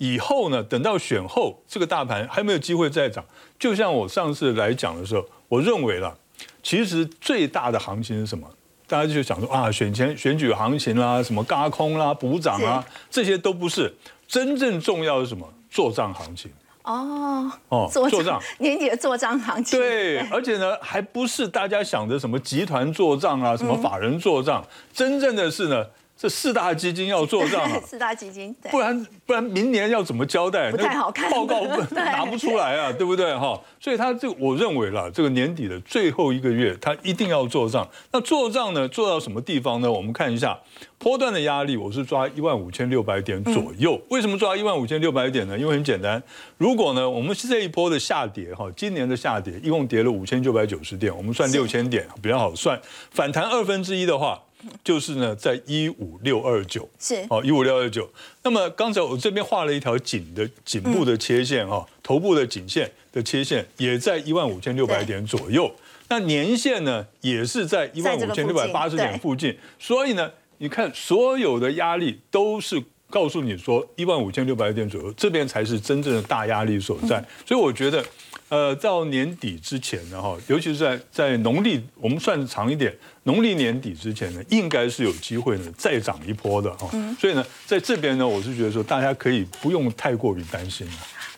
[0.00, 3.22] 以后呢，等到选后，这个大盘还没有机会再涨。
[3.58, 6.16] 就像我上次来讲的时候，我认为了，
[6.62, 8.48] 其实最大的行情是什么？
[8.86, 13.94] 大家就想说啊，选前选举行情啦，什么嘎空啦、补涨啊，这些都不是
[14.26, 15.46] 真正重要的是什么？
[15.70, 16.50] 做账行情
[16.82, 18.40] 哦哦，做做账。
[18.58, 19.78] 年底的做账行情。
[19.78, 25.84] 对，而且呢，还不是大家想的什么集团做账啊，什么法人做账，真正的是呢，
[26.20, 30.70] 这四大基金要做账啊， 四大基金，对不然不然明年要怎么交代？
[30.70, 33.58] 不太好看那个报告 拿不出来啊，对不对哈？
[33.80, 37.88] 所以他这个我认为啦，这个年底的最后一个月，他一定要做账。
[38.12, 39.90] 那做账呢，做到什么地方呢？
[39.90, 40.58] 我们看一下
[40.98, 43.98] 波段的压力，我是抓一万五千六百点左右。
[44.10, 45.58] 为什么抓一万五千六百点呢？
[45.58, 46.22] 因为很简单，
[46.58, 52.78] 如果呢，我们是这一波的下跌哈，今年的下跌一共跌了五千九百九十点，我们算六千点比较好算，
[53.10, 54.38] 反弹二分之一的话。
[54.84, 58.08] 就是呢，在一五六二九是哦，一五六二九。
[58.42, 65.70] 那么刚才我这边画了一条颈的颈部的切线哈、头部的颈线的切线也在一万五千六百点左右。
[66.08, 69.56] 那年线呢，也是在一万五千六百八十点附近。
[69.78, 77.24] 所以呢，你看所有的压力都是告诉你说一万五千六百点左右，这边才是真正的大压力所在。
[77.46, 78.04] 所以我觉得。
[78.50, 86.90] 呃，到年底之前呢，哈，尤其是在在农历，我们算长一点，农历年底之前呢，应该是有机会呢再涨一波的哈。
[87.18, 90.92] 所以呢，在这边呢，我是觉得说，大家可以不用太过于担心了。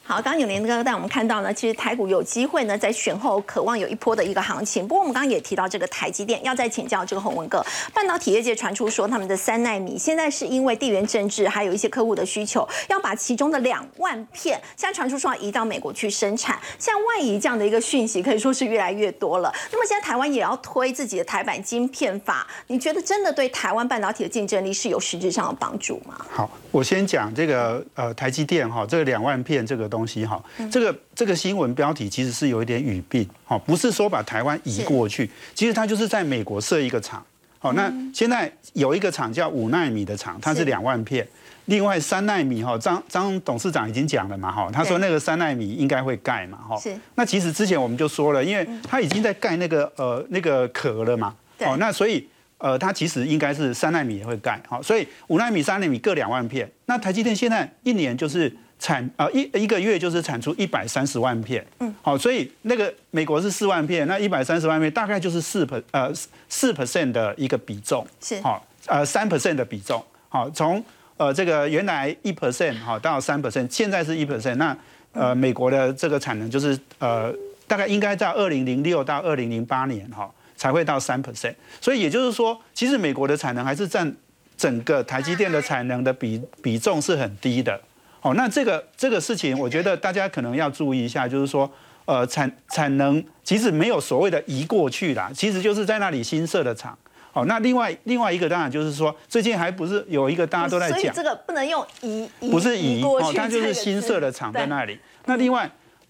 [0.05, 4.87] 好，刚刚永年哥带我们看到呢，其实台股有机会呢，在选后渴望有一波的一个行情。
[4.87, 19.55] 不过我们刚刚也提到这个台积电，要再请教这个洪文哥，半导体业界传出说他们的三纳米现在是因为地缘政治，还有一些客户的需求，要把其中的两万片，现在传出说要移到美国去生产，像外移这样的一个讯息，可以说是越来越多了。
[19.71, 26.27] 那么现在台湾也要推自己的台版晶片法，你觉得真的对台湾半导体的竞争力是有实质上的帮助吗？
[26.29, 37.23] 好，我先讲这个呃台积电哈，这个两万片这个东西哈，这个这个新闻标题其实是有一点语病哈，不是说把台湾移过去，其实它就是在美国设一个厂。
[37.59, 41.29] 好，那现在有一个厂叫五纳米的厂，它是两万片。
[41.67, 46.77] 另外三纳米哈，张张董事长已经讲了嘛哈，他说那个三纳米应该会盖嘛哈。
[46.77, 46.93] 是。
[47.15, 51.33] 那其实之前我们就说了，因为他已经在盖那个呃那个壳了嘛。
[51.57, 51.69] 对。
[51.69, 52.27] 哦，那所以
[52.59, 54.61] 呃，它其实应该是三纳米也会盖。
[54.69, 56.69] 好，所以五纳米、三纳米各两万片。
[56.87, 58.53] 那台积电现在一年就是
[58.83, 61.65] 产啊一一个月就是产出一百三十万片。
[61.79, 61.95] 嗯。
[62.03, 66.13] 好，所以那个美国是四万片，那一百三十万片大概就是四 per 呃
[66.49, 68.05] 四 percent 的一个比重。
[68.21, 68.41] 是。
[68.41, 68.67] 好。
[68.87, 70.85] 呃三 percent 的比重，好，从
[71.17, 74.77] 呃这个原来一 percent 好到三 percent，现在是一 percent，那
[75.13, 77.33] 呃美国的这个产能就是呃
[77.69, 84.13] 大概应该在二零零六到二零零八年哈才会到三 percent，所以也就是说，其实美国的产能还是占
[84.57, 87.81] 整个台积电的产能的比比重是很低的。
[88.23, 91.71] 哦，那这个这个事情，我觉得大家可能要注意一下，就是说，
[92.05, 96.97] 呃，产产能其实没有所谓的移过去啦，其实就是在那里新设的厂。
[97.33, 104.99] 哦，那另外另外一个当然就是说，最近还不是有一个大家都在讲，所以这个不能用移移不是移哦，它就是新设的厂在那里。
[105.25, 105.69] 那另外，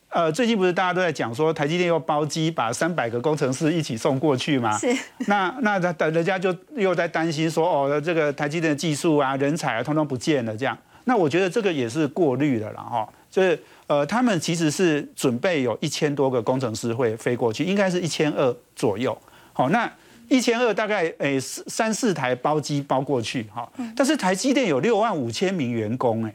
[0.09, 4.77] 呃，最近不是大家都在讲说，台积电又包机把三百个工程师一起送过去吗？
[4.77, 4.94] 是。
[5.29, 10.77] 那那等人家就又在担心说，哦，这个台积电的技术啊、人才啊，通通不见了这样。
[11.04, 19.16] 那我觉得这个也是过滤的了哈，就是呃，他们其实是准备有一千多个工程师会飞过去，应该是一千二左右。
[19.52, 19.90] 好，那
[20.28, 26.34] 一千二大概诶三四台包机包过去哈，但是台积电有六万五千名员工诶，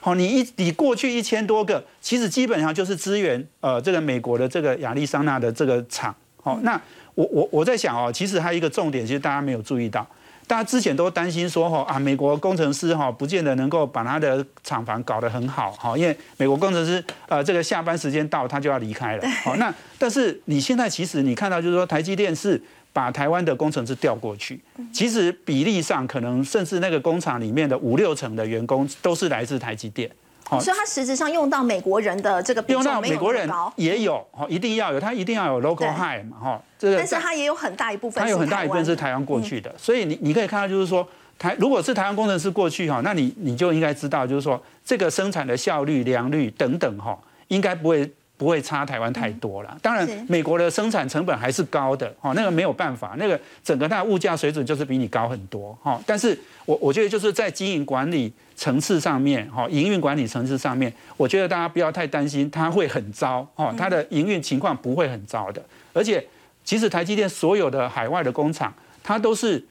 [0.00, 6.14] 好，你一你过去一千多个，其实基本上就是支援呃这个美国的这个亚利桑那的这个厂。
[6.42, 6.80] 好，那
[7.14, 10.06] 我我我在想哦，其实还有一个重点，其实大家没有注意到。
[10.46, 19.28] 大家之前都担心说哈啊，美国工程师哈不见得能够把他的厂房搞得很好哈，因为美国工程师呃这个下班时间到他就要离开了。
[19.42, 22.60] 好，那但是你现在其实你看到就是说台积电是
[22.92, 24.60] 把台湾的工程师调过去，
[24.92, 30.10] 其实比例上可能甚至那个工厂里面的五六成的员工都是来自台积电。
[30.50, 36.96] 所以它实质上用到美国人的这个用到美国人也有，哦，一定要有，它一定要有 local high 嘛，哈，这个。
[36.98, 41.06] 但是它也有很大一部分，它有很大一部分是台湾过去的，所以你你可以看到，就是说
[41.38, 48.10] 台如果是台湾工程师过去哈，那你你就应该知道，就是说这个生产的效率、良率等等哈，应该不会。
[48.36, 49.78] 不会差台湾太多了。
[49.80, 56.02] 当然，美国的生产成本还是高的，哈，那个没有办法，那个整个它的物价水准就是比你高很多，哈。
[56.04, 65.64] 但是我我觉得就是在经营管理层次上面，哈，营运管理层次上面，我觉得大家不要太担心它会很糟，哈，它的营运情况不会很糟的。
[65.92, 66.24] 而且，
[66.64, 69.64] 其实台积电所有的海外的工厂，它都是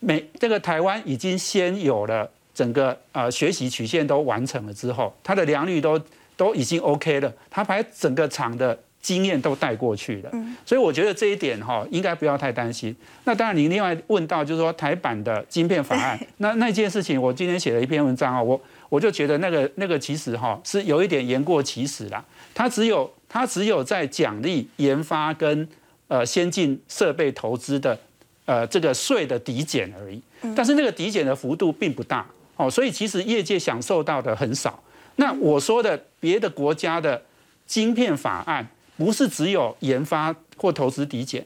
[0.00, 6.00] 每这个台湾已经先有了整个呃学习曲线都完成了之后，它的良率都。
[6.38, 10.30] 都已经 OK 了，它把整个厂的经验都带过去了，
[10.64, 12.92] 所以我觉得这一点哈，应该不要太担心。
[13.22, 25.68] 那当然，你另外问到就是说台版的晶片法案， 那那件事情，我今天写了一篇文章啊，我我就觉得那个那个其实哈是有一点言过其实啦，它只有它只有在奖励研发跟
[26.08, 27.96] 呃先进设备投资的
[28.44, 30.20] 呃这个税的抵减而已，
[30.56, 34.82] 但是那个抵减的幅度并不大哦，所以其实业界享受到的很少。
[35.14, 37.22] 那我说的别的国家的
[37.66, 41.44] 晶片法案，不是只有研发或投资抵减，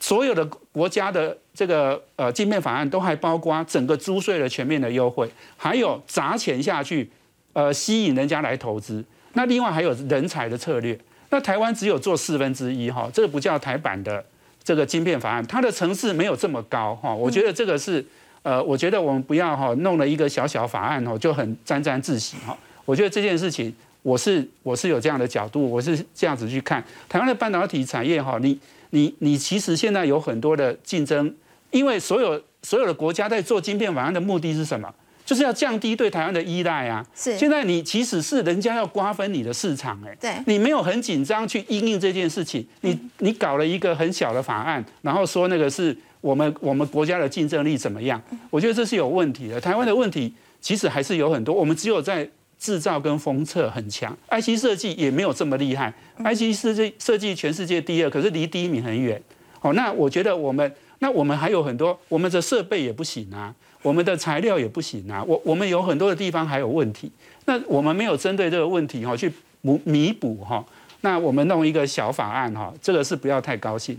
[0.00, 7.10] 所有的国家的这个呃晶片法案都还包括整个租税的全面的优惠，还有砸钱下去，
[7.52, 9.04] 呃吸引人家来投资。
[9.32, 10.98] 那另外还有人才的策略。
[11.28, 14.24] 那台湾只有做四分之一哈，这个不叫台版的
[14.62, 17.12] 这个晶片法案，它的层次没有这么高哈。
[17.12, 18.02] 我觉得这个是
[18.42, 22.56] 呃，我觉得我们不要哈弄了一个小小法案哦就很沾沾自喜哈。
[22.84, 23.74] 我觉得这件事情，
[24.06, 28.56] 我是我是有这样的角度，我是这样子去看台湾的半导体产业哈，你
[28.90, 31.34] 你你其实现在有很多的竞争，
[31.72, 34.88] 因为所有所有的国家在做晶片法案的目的是什么？
[35.24, 37.04] 就是要降低对台湾的依赖啊。
[37.16, 37.36] 是。
[37.36, 40.16] 现在你其实是人家要瓜分你的市场哎。
[40.20, 40.30] 对。
[40.46, 48.22] 你没有很紧张去应应这件事情，你你搞了一个很小的法案，然后说那个是我们我们国家的竞争力怎么样？
[48.50, 49.60] 我觉得这是有问题的。
[49.60, 52.30] 台湾的问题其实还是有很多，我们只有在。
[52.58, 55.92] 制造跟封测很强，IC 设计也没有这么厉害。
[56.18, 59.20] IC 设计设计全世界第二，可是离第一名很远。
[59.60, 65.22] 哦，那我觉得我们，那我们还有很多，我们的设备也不行啊，我们的材料也不行啊。
[65.26, 67.10] 我我们有很多的地方还有问题。
[67.44, 70.64] 那我们没有针对这个问题哈去补弥补哈。
[71.02, 73.98] 那我们弄一个小法案哈，这个是不要太高兴。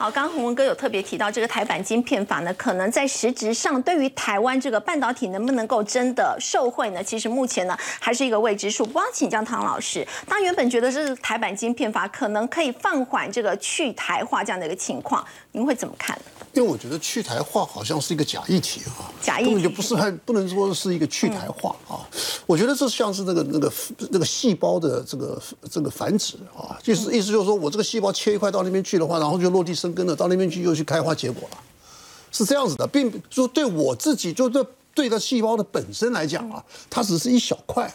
[0.00, 7.04] 好，刚刚洪文哥有特别提到这个台版晶片法呢，可能在实质上对于台湾这个半导体能不能够真的受惠呢？
[7.04, 8.86] 其实目前呢还是一个未知数。
[8.86, 16.18] 不要请教唐老师，当原本觉得这是台版晶片法可能可以放缓这个去台化这样的一个情况，您会怎么看？
[16.52, 22.02] 因为我觉得去台化好像是一个假议题啊，假议根本就不是很 不能说是一个去台化啊。
[22.46, 23.72] 我觉得这像是那个那个
[24.10, 31.58] 那个细胞的这个这个繁殖啊，就是意思就是说我这个细胞切一块到那边去的话，然后就落地生根了，到那边去又去开花结果了，
[32.32, 37.92] 是这样子的，并说对我自己就对对着细胞的本身来讲啊，它只是一小块，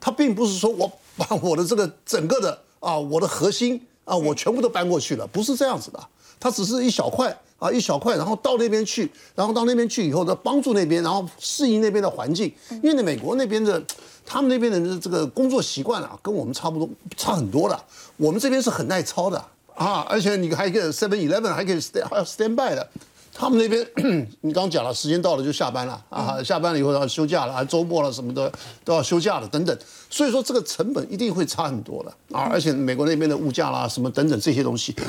[0.00, 6.00] 它并不是说我把我的这个整个的啊我的核心啊，我全部都搬过去了，不是这样子的，
[6.40, 13.82] 它只是一小块啊，一小块，然后到那边去，然后到那边去以后呢，帮助那边，然后适应那边的环境，因为呢，美国那边的。
[14.24, 17.78] 他们那边的这个工作习惯啊，跟我们差不多，差很多的。
[18.16, 19.36] 我们这边是很耐操的
[19.74, 22.88] 啊，而且你还可以 Seven Eleven 还可以 stand 还要 stand by 的。
[23.34, 23.84] 他们那边
[24.42, 28.50] 你刚刚讲了，时间到了就下班了啊，下班了以后要休假了，啊，周末了什么的
[28.84, 29.76] 都要休假了等等。
[30.08, 34.94] 所以说这个成本一定会差很多的啊，而且美国那边的物价啦什么等等这些东西。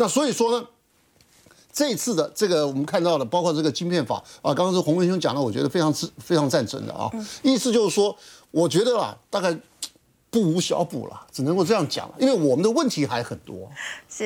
[0.00, 0.66] 那所以说呢？
[1.72, 7.08] 这次的这个我们看到的，包括这个晶片法啊，刚刚是洪文兄讲的，我觉得非常之非常赞成的啊。
[7.42, 8.16] 意思就是说，
[8.50, 9.56] 我觉得啊，大概
[10.30, 13.70] 不无小补了，只能够这样讲，因为我们的问题还很多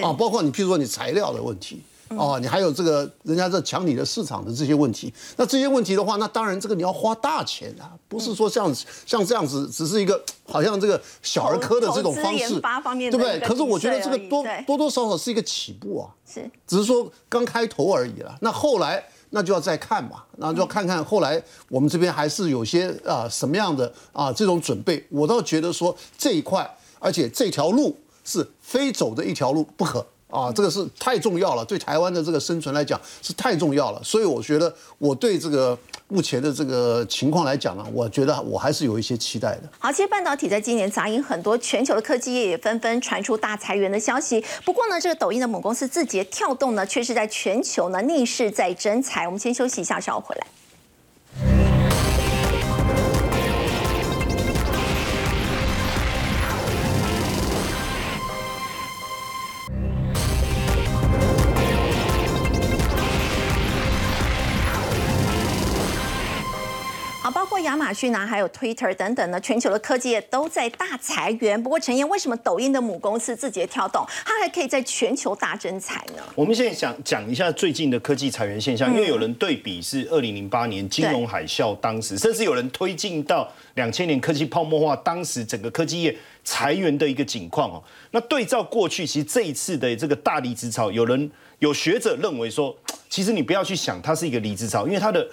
[0.01, 1.83] 啊，包括你譬如说你材料的问题。
[2.17, 8.73] 哦，你还有这个人家在抢你的市场的这些问题，那这些问题的话，那当然这个你要花大钱啊，不是说像
[9.07, 12.61] 像这样子，只是一个好像这个小儿科的这种方式，
[13.11, 13.41] 对不对？
[13.41, 18.37] 可是我觉得这个多多多少少是一个起步啊，是，只是说刚开头而已了。
[18.41, 25.05] 那后来那就要再看嘛，那就要看看后来我们这边还是有些啊什么样的啊这种准备。
[25.11, 30.07] 我倒觉得说这一块，而且这条路是非走的一条路不可。
[30.35, 39.63] 啊，这个是太重要了，对台湾的这个生存来讲是太重要了，所以我觉得我对这个目前的这个情况来讲呢，我觉得我还是有一些期待的。
[39.79, 44.45] 好，其实半导体在今年杂音很多，全球的科技业也纷纷传出大裁员的消息。
[44.65, 49.27] 不过呢，这个抖音的母公司字节跳动呢，却是在全球呢逆势在增财。
[49.27, 50.47] 我们先休息一下，稍后回来。
[67.63, 71.61] 亚马逊啊，还有 Twitter 等等呢，全球的科技业都在大裁员。
[71.63, 76.23] 不过陈燕，为什么抖音的母公司字节跳动，它还可以在全球大增财呢？
[76.35, 87.83] 我们现在想讲一下最近的科技裁员现象，因为有人对比是二零零八年金融海啸当时，甚至有人推进到两千年科技泡沫化当时整个科技业裁员的一个景况哦。
[88.11, 92.77] 那对照过去，其实这一次的这个大离职潮，有人有学者认为说，
[93.09, 95.27] 其实你不要去想它是一个离职潮，因为它的。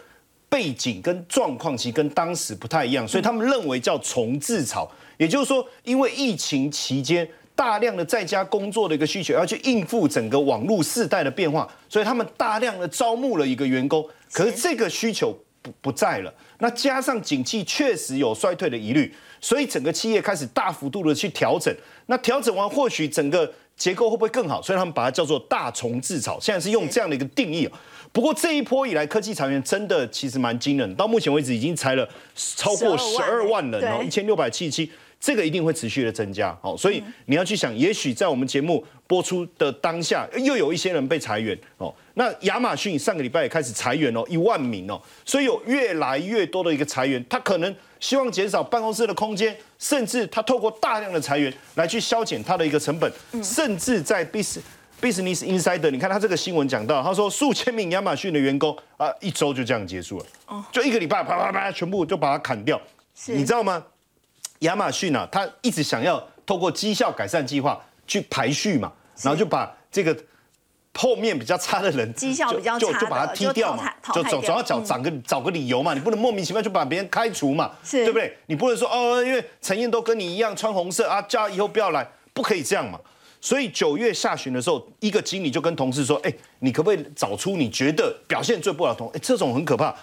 [0.51, 4.85] 背景跟状况其实跟当时不太一样，所以他们认为叫重置潮，
[5.15, 21.73] 也就是说，因为疫情期间大量的在家工作的一个需求，要去应付整个网络世代的变化，所以他们大量的招募了一个员工，可是这个需求不不在了，那加上景气确实有衰退的疑虑，所以整个企业开始大幅度的去调整，
[22.07, 24.61] 那调整完或许整个结构会不会更好？
[24.61, 27.69] 所以他们把它叫做大重置潮，现在是用这样的一个定义。
[28.13, 36.57] 不过这一波以来，科技裁员真的其实蛮惊人，到目前为止已经裁了超过十二万人哦，一千六百七十七，这个一定会持续的增加。
[36.61, 41.57] 哦，所以你要去想，也许在我们节目播出的当下，又有一些人被裁员。
[41.77, 41.93] 哦。
[42.15, 53.09] 那亚马逊上个礼拜也开始裁员哦，一万名哦，所以有越来越多的一个裁员，他可能希望减少办公室的空间，甚至他透过大量的裁员来去消减他的一个成本，
[53.41, 54.61] 甚至在 B 四。
[55.01, 62.79] Business Insider，你看他这个新闻讲到，他说数千名亚马逊的员工啊，一周就这样结束了，哦，就一个礼拜啪啪啪，全部就把它砍掉。
[63.25, 63.83] 你知道吗？
[64.59, 70.15] 亚马逊啊，他一直想要透过绩效改善计划去排序嘛，然后就把这个
[70.93, 78.37] 后面比较差的人，绩效比较差就就把他踢掉嘛，就总总要找找个找个理由嘛，你不能莫名其妙就把别人开除嘛，对不对？
[78.45, 82.99] 你不能说哦，因为陈燕都跟你一样穿红色啊，叫以后不要来，不可以这样嘛。
[83.41, 89.09] 所以九月下旬的时候，一个经理就跟同事说：“哎，你可不可以找出你觉得表现最不好的同？
[89.15, 89.93] 哎，这种很可怕。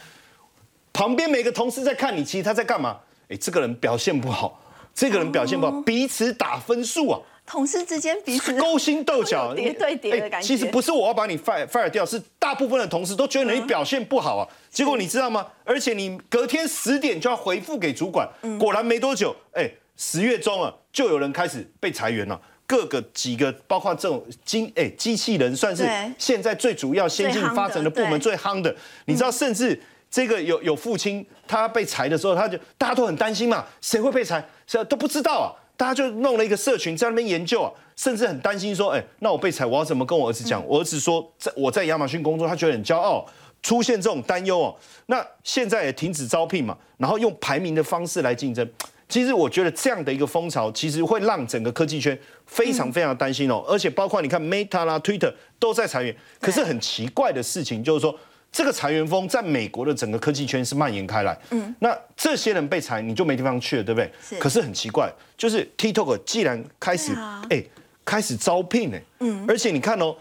[0.92, 2.98] 旁边每个同事在看你，其实他在干嘛？
[3.28, 4.60] 哎，这个人表现不好，
[4.92, 7.20] 这个人表现不好，彼此打分数啊。
[7.46, 10.46] 同事之间彼此勾心斗角， 叠对叠的感觉。
[10.46, 14.46] 其实不是我要把你 fire fire 掉，是大部分的同事都觉得你表现不好啊。
[14.68, 15.46] 结果你知道吗？
[15.64, 18.28] 而且你隔天十点就要回复给主管。
[18.58, 22.38] 果然没多久，哎，十月中啊，就有人开始被裁员了。”
[22.68, 25.88] 各个几个，包括这种机哎机器人，算是
[26.18, 28.72] 现在最主要先进发展的部门最夯的。
[29.06, 34.46] 你知道，甚至这个有有父亲他被裁的时候，他就大家都很担心嘛，谁会被裁？
[34.66, 35.48] 谁都不知道啊。
[35.78, 40.62] 大家就弄了一个社群在那边研究啊，甚至很担心说，哎，那我被裁，我要怎么跟我儿子讲？
[40.66, 43.24] 我儿子说，在我在亚马逊工作，他觉得很骄傲。
[43.62, 48.68] 出现这种担忧哦，那现在也停止招聘嘛，然后用排名的方式来竞争。
[49.08, 53.64] 其实我觉得这样的一个风潮，其实会让整个科技圈非常非常担心哦。
[53.66, 56.14] 而且包括你看 Meta 啦、Twitter 都在裁员。
[56.40, 58.14] 可是很奇怪的事情就是说，
[58.52, 61.38] 这个裁员风在美国的整个科技圈是蔓延开来。
[61.50, 64.10] 嗯，那这些人被裁，你就没地方去了，对不对？
[64.22, 67.12] 是可是很奇怪，就是 TikTok 既然开始
[67.50, 67.64] 哎、
[68.04, 70.14] 开始招聘哎，嗯，而且你看哦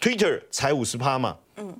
[0.00, 1.74] ，Twitter 才五十趴嘛，嗯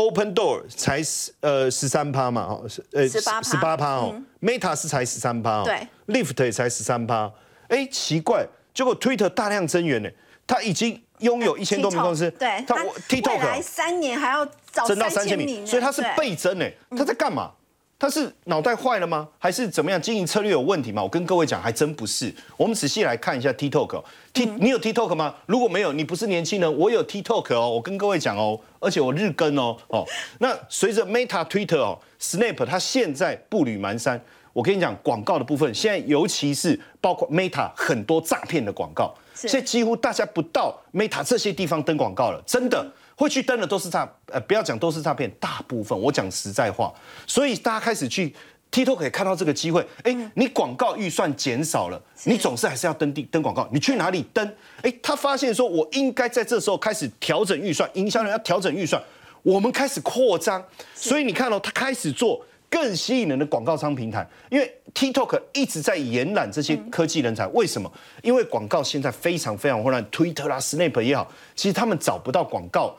[0.00, 7.30] ，Open Door 才十呃十三趴嘛，哦，是呃18%十八趴哦，Meta 是才十三趴，哦对，Lift 也才十三趴，
[7.68, 10.08] 哎，奇怪，结果 Twitter 大量增援呢，
[10.46, 16.66] 它已经拥有一千多名公司，对，它我 TikTok 未来三年还要增到三三千名，所以它是倍增呢。
[16.96, 17.52] 他在干嘛？
[18.00, 19.28] 他是脑袋坏了吗？
[19.38, 20.00] 还是怎么样？
[20.00, 21.02] 经营策略有问题吗？
[21.02, 22.34] 我跟各位讲，还真不是。
[22.56, 24.04] 我们仔细来看一下 TikTok 哦。
[24.32, 25.34] T 嗯你有 TikTok 吗？
[25.44, 27.68] 如果没有，你不是年轻人，我有 TikTok 哦。
[27.68, 30.06] 我跟各位讲哦，而且我日更哦哦。
[30.38, 34.18] 那随着 Meta、Twitter 哦、Snap，它现在步履蹒跚。
[34.54, 42.90] 我跟你讲，广告的部分，现在尤其是包括 Meta 很多诈骗的广告，是现在几乎大家不到 Meta 这些地方登广告了，真的。
[43.20, 46.90] 会去登的都是诈，呃，不要讲都是诈骗，大部分我讲实在话，
[47.26, 48.34] 所以大家开始去
[48.72, 54.50] TikTok 可以看到这个机会，哎，你广告预算减少了，你总是还是要登地登广告，你去哪里登？
[54.80, 59.02] 哎，他发现说我应该在这时候开始调整预算，营销人要调整预算，
[59.42, 60.64] 我们开始扩张，
[60.94, 62.42] 所以你看哦，他开始做。
[62.72, 67.44] 更吸引人的广告商平台，因为 TikTok 一直在延揽这些科技人才。
[67.48, 67.92] 为什么？
[68.22, 72.96] 因为广告现在非常非常混乱，Twitter 啦、Snap 也好，其实他们找不到广告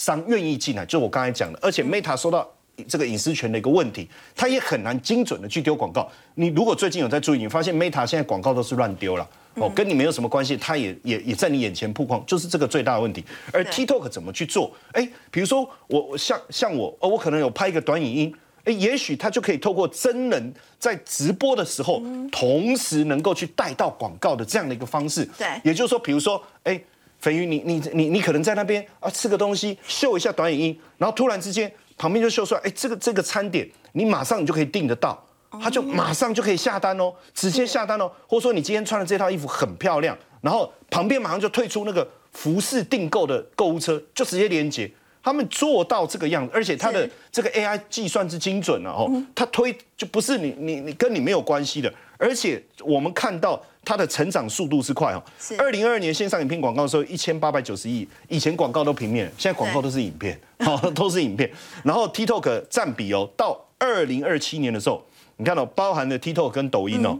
[0.00, 1.58] 商愿意进来，就我刚才讲的。
[1.60, 2.48] 而且 Meta 收到
[2.88, 6.10] 这个隐私权的一个问题，他也很难精准的去丢广告。
[6.36, 9.28] 你如果最近有在注意，你发现 Meta 现在广告都是乱丢了。
[9.56, 13.22] 哦，跟你没有什么关系，他也也也在你眼前曝光，就是这个最大的问题。
[13.52, 14.72] 而 TikTok 怎么去做？
[14.92, 18.34] 哎，比如说我我像像我，哦，我可能有拍一个短影音，
[18.64, 25.28] 哎，也许他就可以透过真人在直播的时候，同时能够去带到广告的这样的一个方式。
[25.36, 26.80] 对也就是说，比如说，哎，
[27.20, 35.22] 肥鱼，你你你你可能在那边啊吃个东西，秀一下短影音，然后突然之间旁边就秀出来，哎，这个这个餐点，你马上你就可以订得到。
[35.60, 44.88] 他就马上就可以下单哦，直接下单哦，或者说你今天穿的这套衣服很漂亮，然后旁边马上就退出那个服饰订购的购物车，就直接连接。
[45.22, 55.22] 他们做到这个样子，而且它的是这个 AI 计算之精准了哦，它推就不是你你你跟你没有关系的，而且我们看到它的成长速度是快哦。
[55.58, 61.50] 二零二二年线上影片广告的时候，一千八百九十亿，以前广告都平面，现在广告都是影片，好 都是影片。
[61.82, 65.04] 然后 TikTok 占比哦，到二零二七年的时候，
[65.36, 67.18] 你看到、哦、包含了 TikTok 跟抖音哦，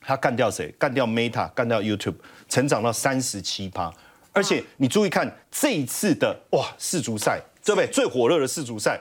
[0.00, 0.72] 它干掉谁？
[0.78, 2.14] 干掉 Meta，干掉 YouTube，
[2.48, 3.92] 成长到三十七趴。
[4.32, 7.86] 而且你注意看这一次的哇世足赛，对不对？
[7.88, 9.00] 最火热的世足赛，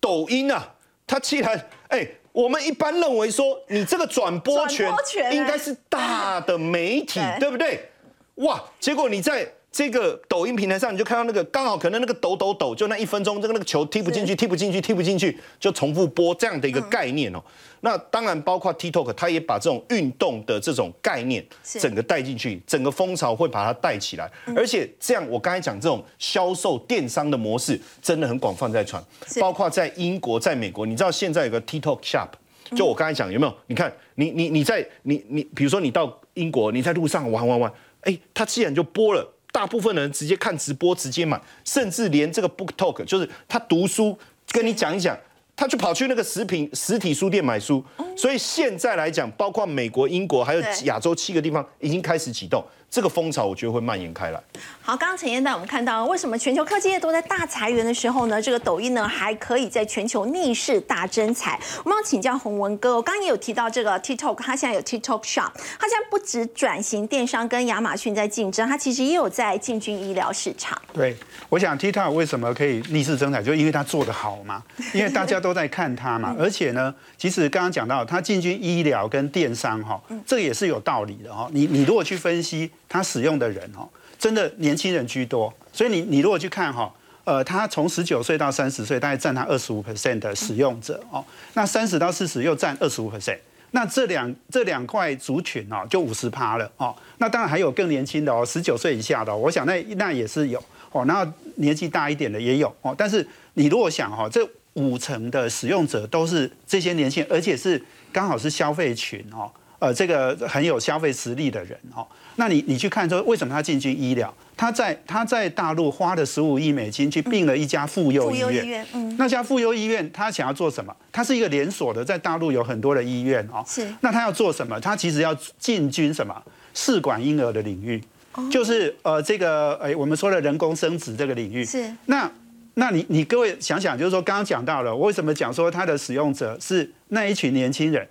[0.00, 0.74] 抖音啊，
[1.06, 4.92] 它既然哎，我们一般认为说你这个转播权
[5.32, 7.88] 应该是大的媒体，对不对？
[8.36, 17.42] 哇，结果你在这个抖音平台上，你就看到那个刚好可能那个抖抖抖，就那一分钟，这个那个球踢不进去，踢不进去，踢不进去，就重复播这样的一个概念哦。
[17.80, 21.44] 那当然包括 TikTok，它也把这种运动的这种概念
[21.80, 24.30] 整个带进去，整个风潮会把它带起来。
[24.54, 29.04] 而且这样，我刚才讲这种销售电商的模式真的很广泛在传，
[29.40, 32.28] 包括在英国、在美国，你知道现在有个 TikTok Shop。
[32.76, 33.52] 就我刚才讲，有没有？
[33.66, 37.72] 你看，你你你在你你，比如说你到英国，你在路上玩玩玩，
[38.02, 45.16] 哎，它既然就播了，大部分人直接看直播，直接买，甚至连这个 Book Talk，就是他读书跟你讲一讲，
[45.54, 47.84] 他就跑去那个食品实体书店买书。
[48.16, 52.64] 所以现在来讲，包括美国、英国还有亚洲七个地方已经开始启动
[52.94, 54.40] 这个风潮，我觉得会蔓延开来。
[54.80, 58.40] 好，刚刚陈燕带我们看到，为什么全球科技业都在大裁员的时候呢？
[58.40, 61.58] 这个抖音呢还可以在全球逆势大增财。
[61.82, 70.80] 我们要请教洪文哥，我刚刚也有提到这个 TikTok，它现在有 TikTok Shop，它现在不止转型电商跟亚马逊在竞争，它其实也有在进军医疗市场。
[70.92, 71.16] 对，
[71.48, 74.62] 我想 TikTok 为什么可以逆势增长，就因为它做得好嘛，
[74.94, 81.48] 因为大家都在看它嘛，而且呢，其实刚刚讲到它进军医疗跟电商哈，这个也是有道理的哈。
[81.50, 86.94] 你你如果去分析他使用的人哦，真的年轻人居多，所以你你如果去看哈。
[87.24, 91.24] 呃，他从十九岁到三十岁，大概占他二十五 percent 的使用者哦。
[91.54, 93.38] 那三十到四十又占二十五 percent。
[93.70, 96.94] 那这两这两块族群哦，就五十趴了哦。
[97.16, 101.02] 那当然还有更年轻的哦，十九岁以下的、我想那那也是有哦。
[101.06, 101.26] 然后
[101.56, 102.94] 年纪大一点的也有哦。
[102.96, 107.82] 但是你如果想哈、这五成的使用者都是这些年轻，而且是
[108.12, 109.50] 刚好是消费群哦。
[109.78, 112.06] 呃，这个很有消费实力的人哦，
[112.36, 114.32] 那你你去看说，为什么他进军医疗？
[114.56, 118.64] 他在他在大陆花了十五亿美金去并了一家妇幼医院。
[118.64, 120.94] 医院，嗯，那家妇幼医院，他想要做什么？
[121.12, 123.62] 它是一个连锁的，在大陆有很多的医院哦。
[123.66, 124.80] 是那他要做什么？
[124.80, 126.40] 他其实要进军什么
[126.72, 128.02] 试管婴儿的领域，
[128.50, 131.64] 就是呃这个呃我们说的人工生殖这个领域。
[131.64, 132.30] 是那
[132.74, 138.06] 那你你各位想想，就是说刚刚讲到了，我为什么讲说它的使用者是那一群年轻人？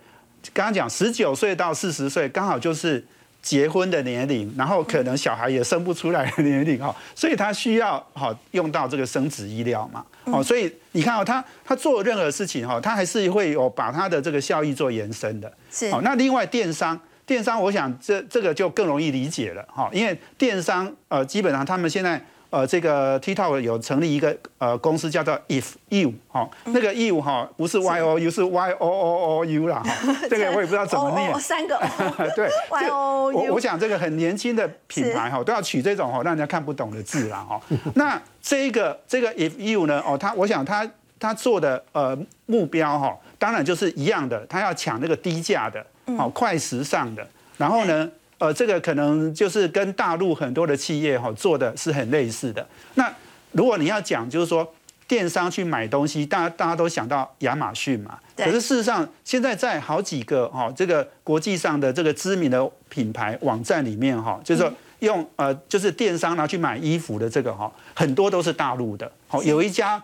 [0.54, 3.04] 刚刚讲十九岁到四十岁，刚好就是
[3.42, 15.52] 结婚的年龄，然后可能小孩也生不出来的年龄哈，所以他需要好用到这个生殖医疗嘛，哦，所以你看哦，他他做任何事情哈，他还是会有把他的这个效益做延伸的。
[15.72, 22.24] 是好，那另外电商，电商我想这这个就更容易理解了哈，因为电商呃基本上他们现在。
[22.54, 29.44] 呃，这个 TikTok 有成立一个呃公司叫做 If You 哈，那个 You 哈不是 Y O U 是 Y O O O
[29.46, 31.76] U 啦哈， 这个我也不知道怎么念，三个
[32.36, 33.38] 对， Y O U。
[33.40, 37.60] 我我想这个很年轻的品牌哈都要取这种哈让人家看不懂的字啦哈。
[37.96, 40.88] 那这个这个 If You 呢哦，他我想他
[41.20, 45.84] 他做的呃目标哈，当然就是一样的，他要抢那个低价的，
[46.16, 47.28] 好快时尚的，
[47.58, 48.08] 然后呢。
[48.38, 52.68] 呃，这个可能就是跟大陆很多的企业哈做的是很类似的。
[52.96, 53.14] 那
[53.52, 54.68] 如果你要讲，就是说
[55.08, 58.18] 电商去买东西，大家大家都想到亚马逊嘛。
[58.36, 69.10] 可是事实上，现在在好几个哈这个国际上的这个知名的品牌网站里面哈，就是说用呃就是电商拿去买衣服的这个哈，很多都是大陆的。
[69.28, 70.04] 好，有一家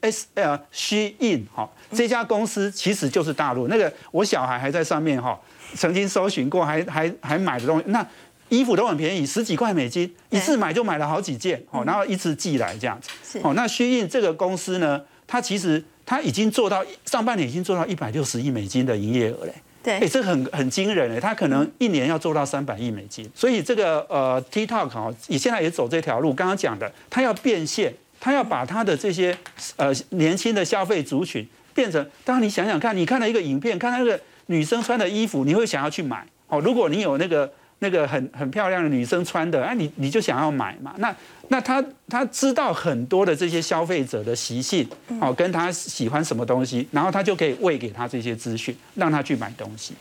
[0.00, 5.38] S 呃 Shein 哈这家公司其实就是大陆那个，我小孩还在上面哈。
[5.74, 8.06] 曾经搜寻过，还还还买的东西，那
[8.48, 19.54] 衣服都很便宜，十几块美金，一次买就买了好几件，哦，然后一次寄来这样子，哦，那虚印这个公司呢，它其实它已经做到上半年已经做到一百六十亿美金的营业额嘞，
[19.84, 29.38] 对，哎，这很很惊人哎，它可能一年要做到三百亿美金，所以这个呃 TikTok 哦，你现在也走这条路，刚刚讲的，它要变现，它要把它的这些
[29.76, 34.20] 呃年轻的消费族群变成，当然你想想看，你看了一个影片，看那个。
[34.50, 36.60] 女生穿的衣服，你会想要去买哦。
[36.60, 37.48] 如果你有那个
[37.78, 40.92] 那个很很漂亮的女生穿的，哎，你你就想要买嘛。
[40.98, 41.14] 那
[41.48, 44.84] 那他他知道很多的这些消费者的习性，
[45.20, 49.94] 哦，跟他喜欢什么东西，然后他就可以喂给他这些资讯，让他去买东西。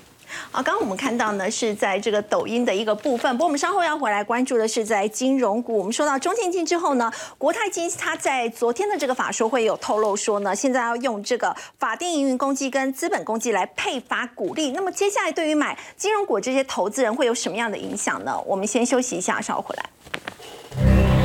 [0.52, 3.32] 好，刚刚我们看到呢，是在这个抖音的一个部分。
[3.34, 5.78] 不过我们稍后要回来关注的是在金融股。
[5.78, 14.72] 我们说到中信金之后呢，国泰金它在昨天的这个法说会有透露说呢，现在要用这个法定营运公积跟资本公积来配发股利。
[14.72, 18.40] 那么接下来对于买金融股这些投资人会有什么样的影响呢？
[18.46, 21.19] 我们先休息一下，稍后回来。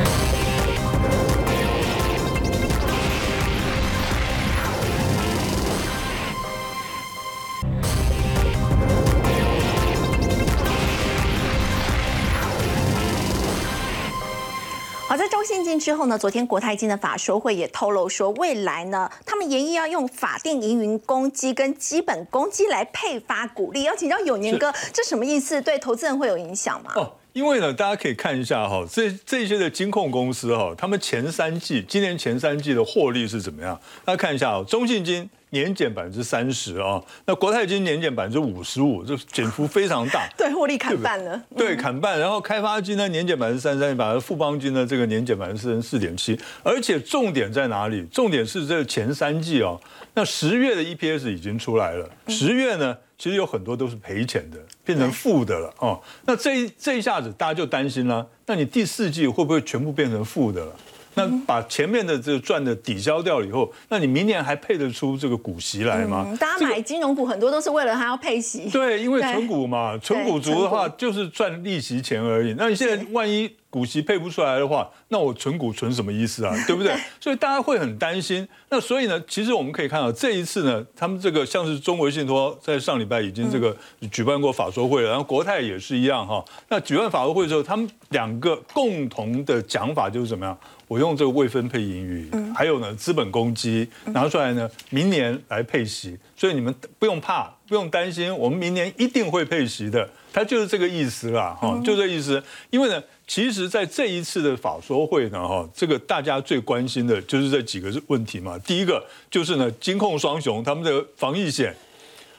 [15.15, 23.83] 好，在中信金之后呢，昨天国泰金的法说会也透露说，未来呢，他们研议要用法定营运公积跟基本公积来配发股利。
[23.83, 25.61] 要请教永年哥，这什么意思？
[25.61, 26.91] 对投资人会有影响吗？
[26.95, 33.79] 哦，因为呢，大家可以看一下哈，这这些的金控公司哈，他们前三季今年前三季的获利是怎么样？
[34.03, 35.29] 大家看一下哦，中信金。
[35.55, 40.27] 年减百分之三十啊，那国泰金年减百分之五十五，这减幅非常大。
[40.37, 41.41] 对，获利砍半了。
[41.55, 42.19] 对，砍半。
[42.19, 46.37] 然后开发金呢，年减百分之三十三，把富邦金呢这个年减百分之四四点七。
[46.61, 48.05] 而且重点在哪里？
[48.11, 49.79] 重点是这前三季哦，
[50.13, 52.09] 那十月的 EPS 已经出来了。
[52.27, 56.01] 十月呢，其实有很多都是赔钱的，变成负的了哦。
[56.25, 60.75] 那这这一下子大家就担心了，那你第四季会不会全部变成负的了？
[61.15, 66.35] 那把前面的这个赚的抵消掉了以后，那你明年还配得出这个股息来吗？
[66.39, 68.69] 大家买金融股很多都是为了它要配息。
[68.69, 72.53] 对，因为存股嘛，存股族的话就是赚利息钱而已。
[72.57, 73.51] 那你现在万一？
[73.67, 76.55] 股息配不出来的话，那我存股存什么意思啊？
[76.65, 76.95] 对不对？
[77.19, 78.47] 所以大家会很担心。
[78.69, 83.75] 那所以呢，其实我们可以看到这一次呢，他们这个像是中国信托在上礼拜已经这个
[84.09, 86.41] 举办过法说会了，然后国泰也是一样哈。
[86.69, 90.57] 那举办法说会的时候，他们两个共同的讲法就是怎么样？
[90.87, 96.17] 我用这个未分配盈余，还有呢资本公积拿出来呢，明年来配息。
[96.35, 100.09] 所以你们不用怕，不用担心，我们明年一定会配息的。
[100.33, 102.43] 它就是这个意思啦，哈，就这意思。
[102.69, 103.01] 因为呢。
[103.27, 108.55] 其实，在这一次的法说会呢，哈，这个大家最关心的就是这几个问题嘛。
[108.59, 111.75] 第一个就是呢，金控双雄他们的防疫险，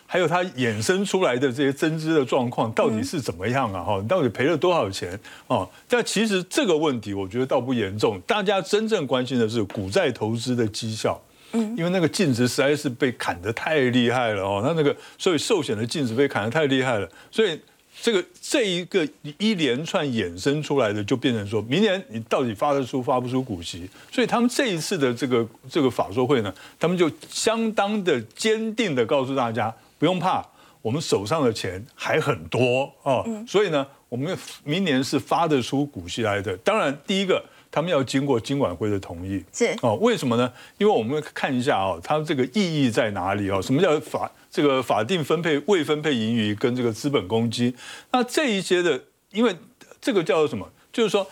[0.06, 3.82] 还有它衍生出来的这些增资的状况到底是怎么样啊？
[3.82, 5.66] 哈，到底赔了多少钱啊？
[5.88, 8.20] 但其实这个问题，我觉得倒不严重。
[8.26, 11.20] 大家真正关心的是股债投资的绩效，
[11.52, 14.62] 嗯，因为那个净值实在是被砍得太厉害了哦。
[14.64, 17.60] 它那个所以寿险的净值被砍得太厉害了，所以。
[18.02, 23.88] 这个这一个一连串衍生出来的，就变成说明年你到底发得出发不出股息？
[24.12, 30.44] 所以他们这一次的这个这个法说会呢，他们就相当的坚定的告诉大家，不用怕，
[30.82, 33.24] 我们手上的钱还很多哦。
[33.46, 36.56] 所以呢，我们明年是发得出股息来的。
[36.58, 37.42] 当然，第一个。
[37.68, 39.44] 他们要经过金管会的同意。
[39.52, 40.50] 是哦，为什么呢？
[40.78, 43.60] 因为我们看一下哦，它这个意义在哪里哦？
[43.60, 47.74] 什么叫法这个法定分配未分配盈余跟这个资本公积？
[48.12, 48.98] 那这一些的，
[49.30, 49.54] 因为
[50.00, 50.66] 这个叫做什么？
[50.90, 51.26] 就是说，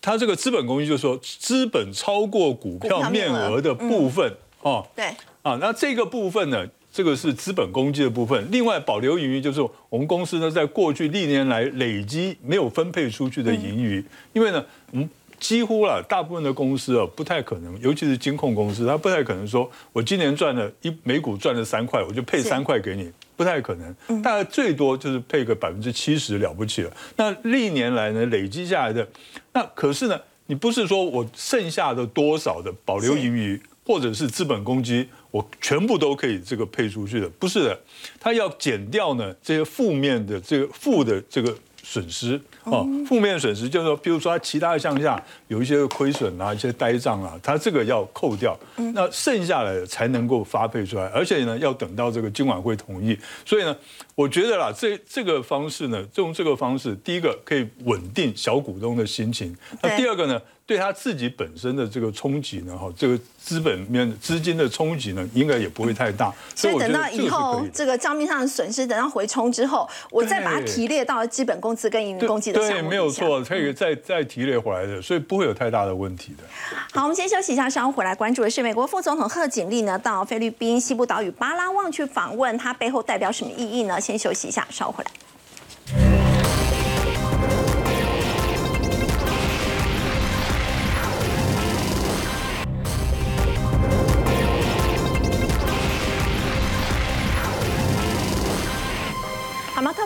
[0.00, 4.86] 它这个资本公积，就是说资本超过股票面额的部分哦。
[4.96, 5.04] 对
[5.42, 8.46] 啊，那这个部分呢，这个是资本公积的部分。
[8.52, 15.08] 另外，保留盈余就是我们公司呢，在过去历年来累积没有分配出去的盈余，因为呢，我们
[15.40, 23.10] 几乎了大部分的公司啊，不太可能，尤其是金控公司，它不太可能说我今年赚了一每股赚了三块，我就配三块给你。
[23.34, 26.92] 不太可能，大概最多就是配个百分之七十了不起了。
[27.16, 29.08] 那历年来呢，累积下来的，
[29.52, 37.80] 那可是呢，你不是说我剩下的多少的保留盈余，或者是资本公积，我全部都可以这个配出去的，不是的，
[38.20, 41.52] 他要减掉呢这些负面的这个负的这个
[41.82, 45.20] 损失啊，负面损失就是说，比如说它其他的项下
[45.52, 48.58] 有一些亏损啊，一些呆账啊，它这个要扣掉，
[48.94, 53.18] 那剩下来的才能够发配出来，而且呢，要等到这个金管会同意。
[53.44, 53.76] 所以呢，
[54.14, 66.32] 我觉得啦，这这个方式呢，用这个方式，第一个可以稳定小股东的心情，那第二个呢，对他自己本身的这个冲击呢，哈，这个资本面资金的冲击呢，应该也不会太大。
[66.54, 67.28] 所以等到以。
[67.32, 76.44] 后这个账面上的损失等到回冲之后，我再把它提列到基本工资跟盈余对公积的项对，没有错，可以再再提列回来的，所以不会有太大的问题的。
[76.92, 84.00] 好，我们先休息一下，稍后回来关注的是美国副总统贺锦丽呢到菲律宾西部岛屿巴拉望去访问，他背后代表什么意义呢？
[84.00, 86.31] 先休息一下，稍后回来。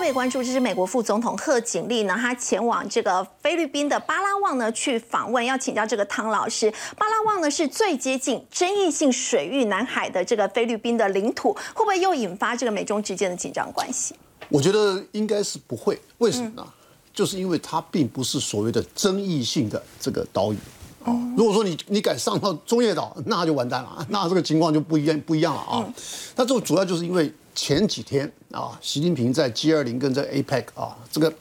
[0.07, 0.13] 好吗？
[0.13, 6.73] 特别关注，这是美国副总统贺锦丽呢，他前往这个菲律宾的巴拉望呢去访问，要请教这个汤老师。
[6.97, 14.15] 巴拉望呢是最接近争议性水域南海的这个菲律宾的领土，会不会又引发这个美中之间的紧张关系？
[14.49, 16.65] 我觉得应该是不会，为什么呢？
[17.13, 20.57] 就是因为它并不是所谓的争议性的这个岛屿。
[21.05, 25.95] 哦，如果说你你敢上到中业岛，那就完蛋了，那这个情况就不一样不一样了啊。
[26.37, 31.33] 那这个主要就是因为前几天啊，习近平在 G 二零跟这 APEC 啊，这个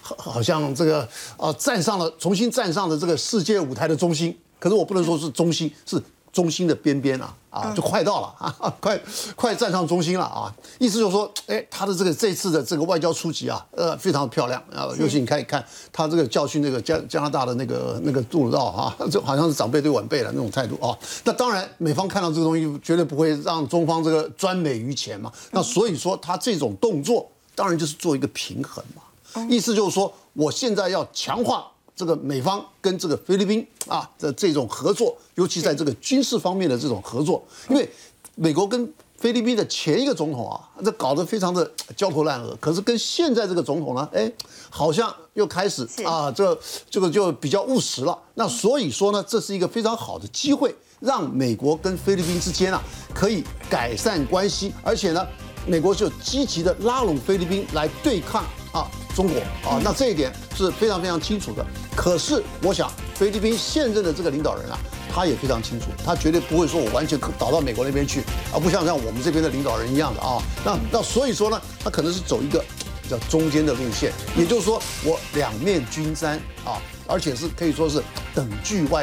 [0.00, 1.06] 好好像这个
[1.36, 6.00] 啊站上了重新站上了这个世界舞台的中心，可是我不能说是中心，是
[6.34, 9.00] 中心的边边啊啊，就快到了啊，快
[9.36, 10.52] 快站上中心了啊！
[10.80, 20.98] 意思就是说，哎，他的这个这次的这个外交出击啊，呃，非常漂亮啊，尤其你看一看他这个教训那个加加拿大的那个那个杜鲁道啊， 就好像是长辈对晚辈的那种态度啊。
[21.22, 25.30] 那当然，美方看到这个东西，绝对不会让中方这个专美于前嘛。
[25.52, 29.02] 那所以说，他这种动作，当然就是做一个平衡嘛。
[29.48, 31.66] 意思就是说，我现在要强化
[31.96, 37.88] 这个美方跟这个菲律宾啊的这种合作，尤其在这个军事方面的这种合作，因为
[38.34, 44.30] 美国跟菲律宾的前一个总统啊，这搞得非常的 焦头烂额，可是跟现在这个总统呢，哎，
[44.68, 46.58] 好像又开始啊，这
[46.90, 48.18] 这个就比较务实了。
[48.34, 52.82] 那所以说呢，这是一个非常好的机会，让美国跟菲律宾之间啊
[53.14, 55.26] 可以改善关系，而且呢，
[55.66, 61.64] 美国就积极的拉拢菲律宾来对抗啊中国啊，那这一点是非常非常清楚的。
[61.96, 64.76] 可是我想，菲律宾现任的这个领导人啊，
[65.10, 68.22] 他也非常清楚，他绝对不会说我完全倒到美国那边去，
[68.52, 70.42] 而不像像我们这边的领导人一样的啊。
[70.64, 72.62] 那那所以说呢，他可能是走一个
[73.02, 78.02] 比较中间的路线，也就是说我两面均沾啊，而且是可以说是
[78.34, 79.02] 等距外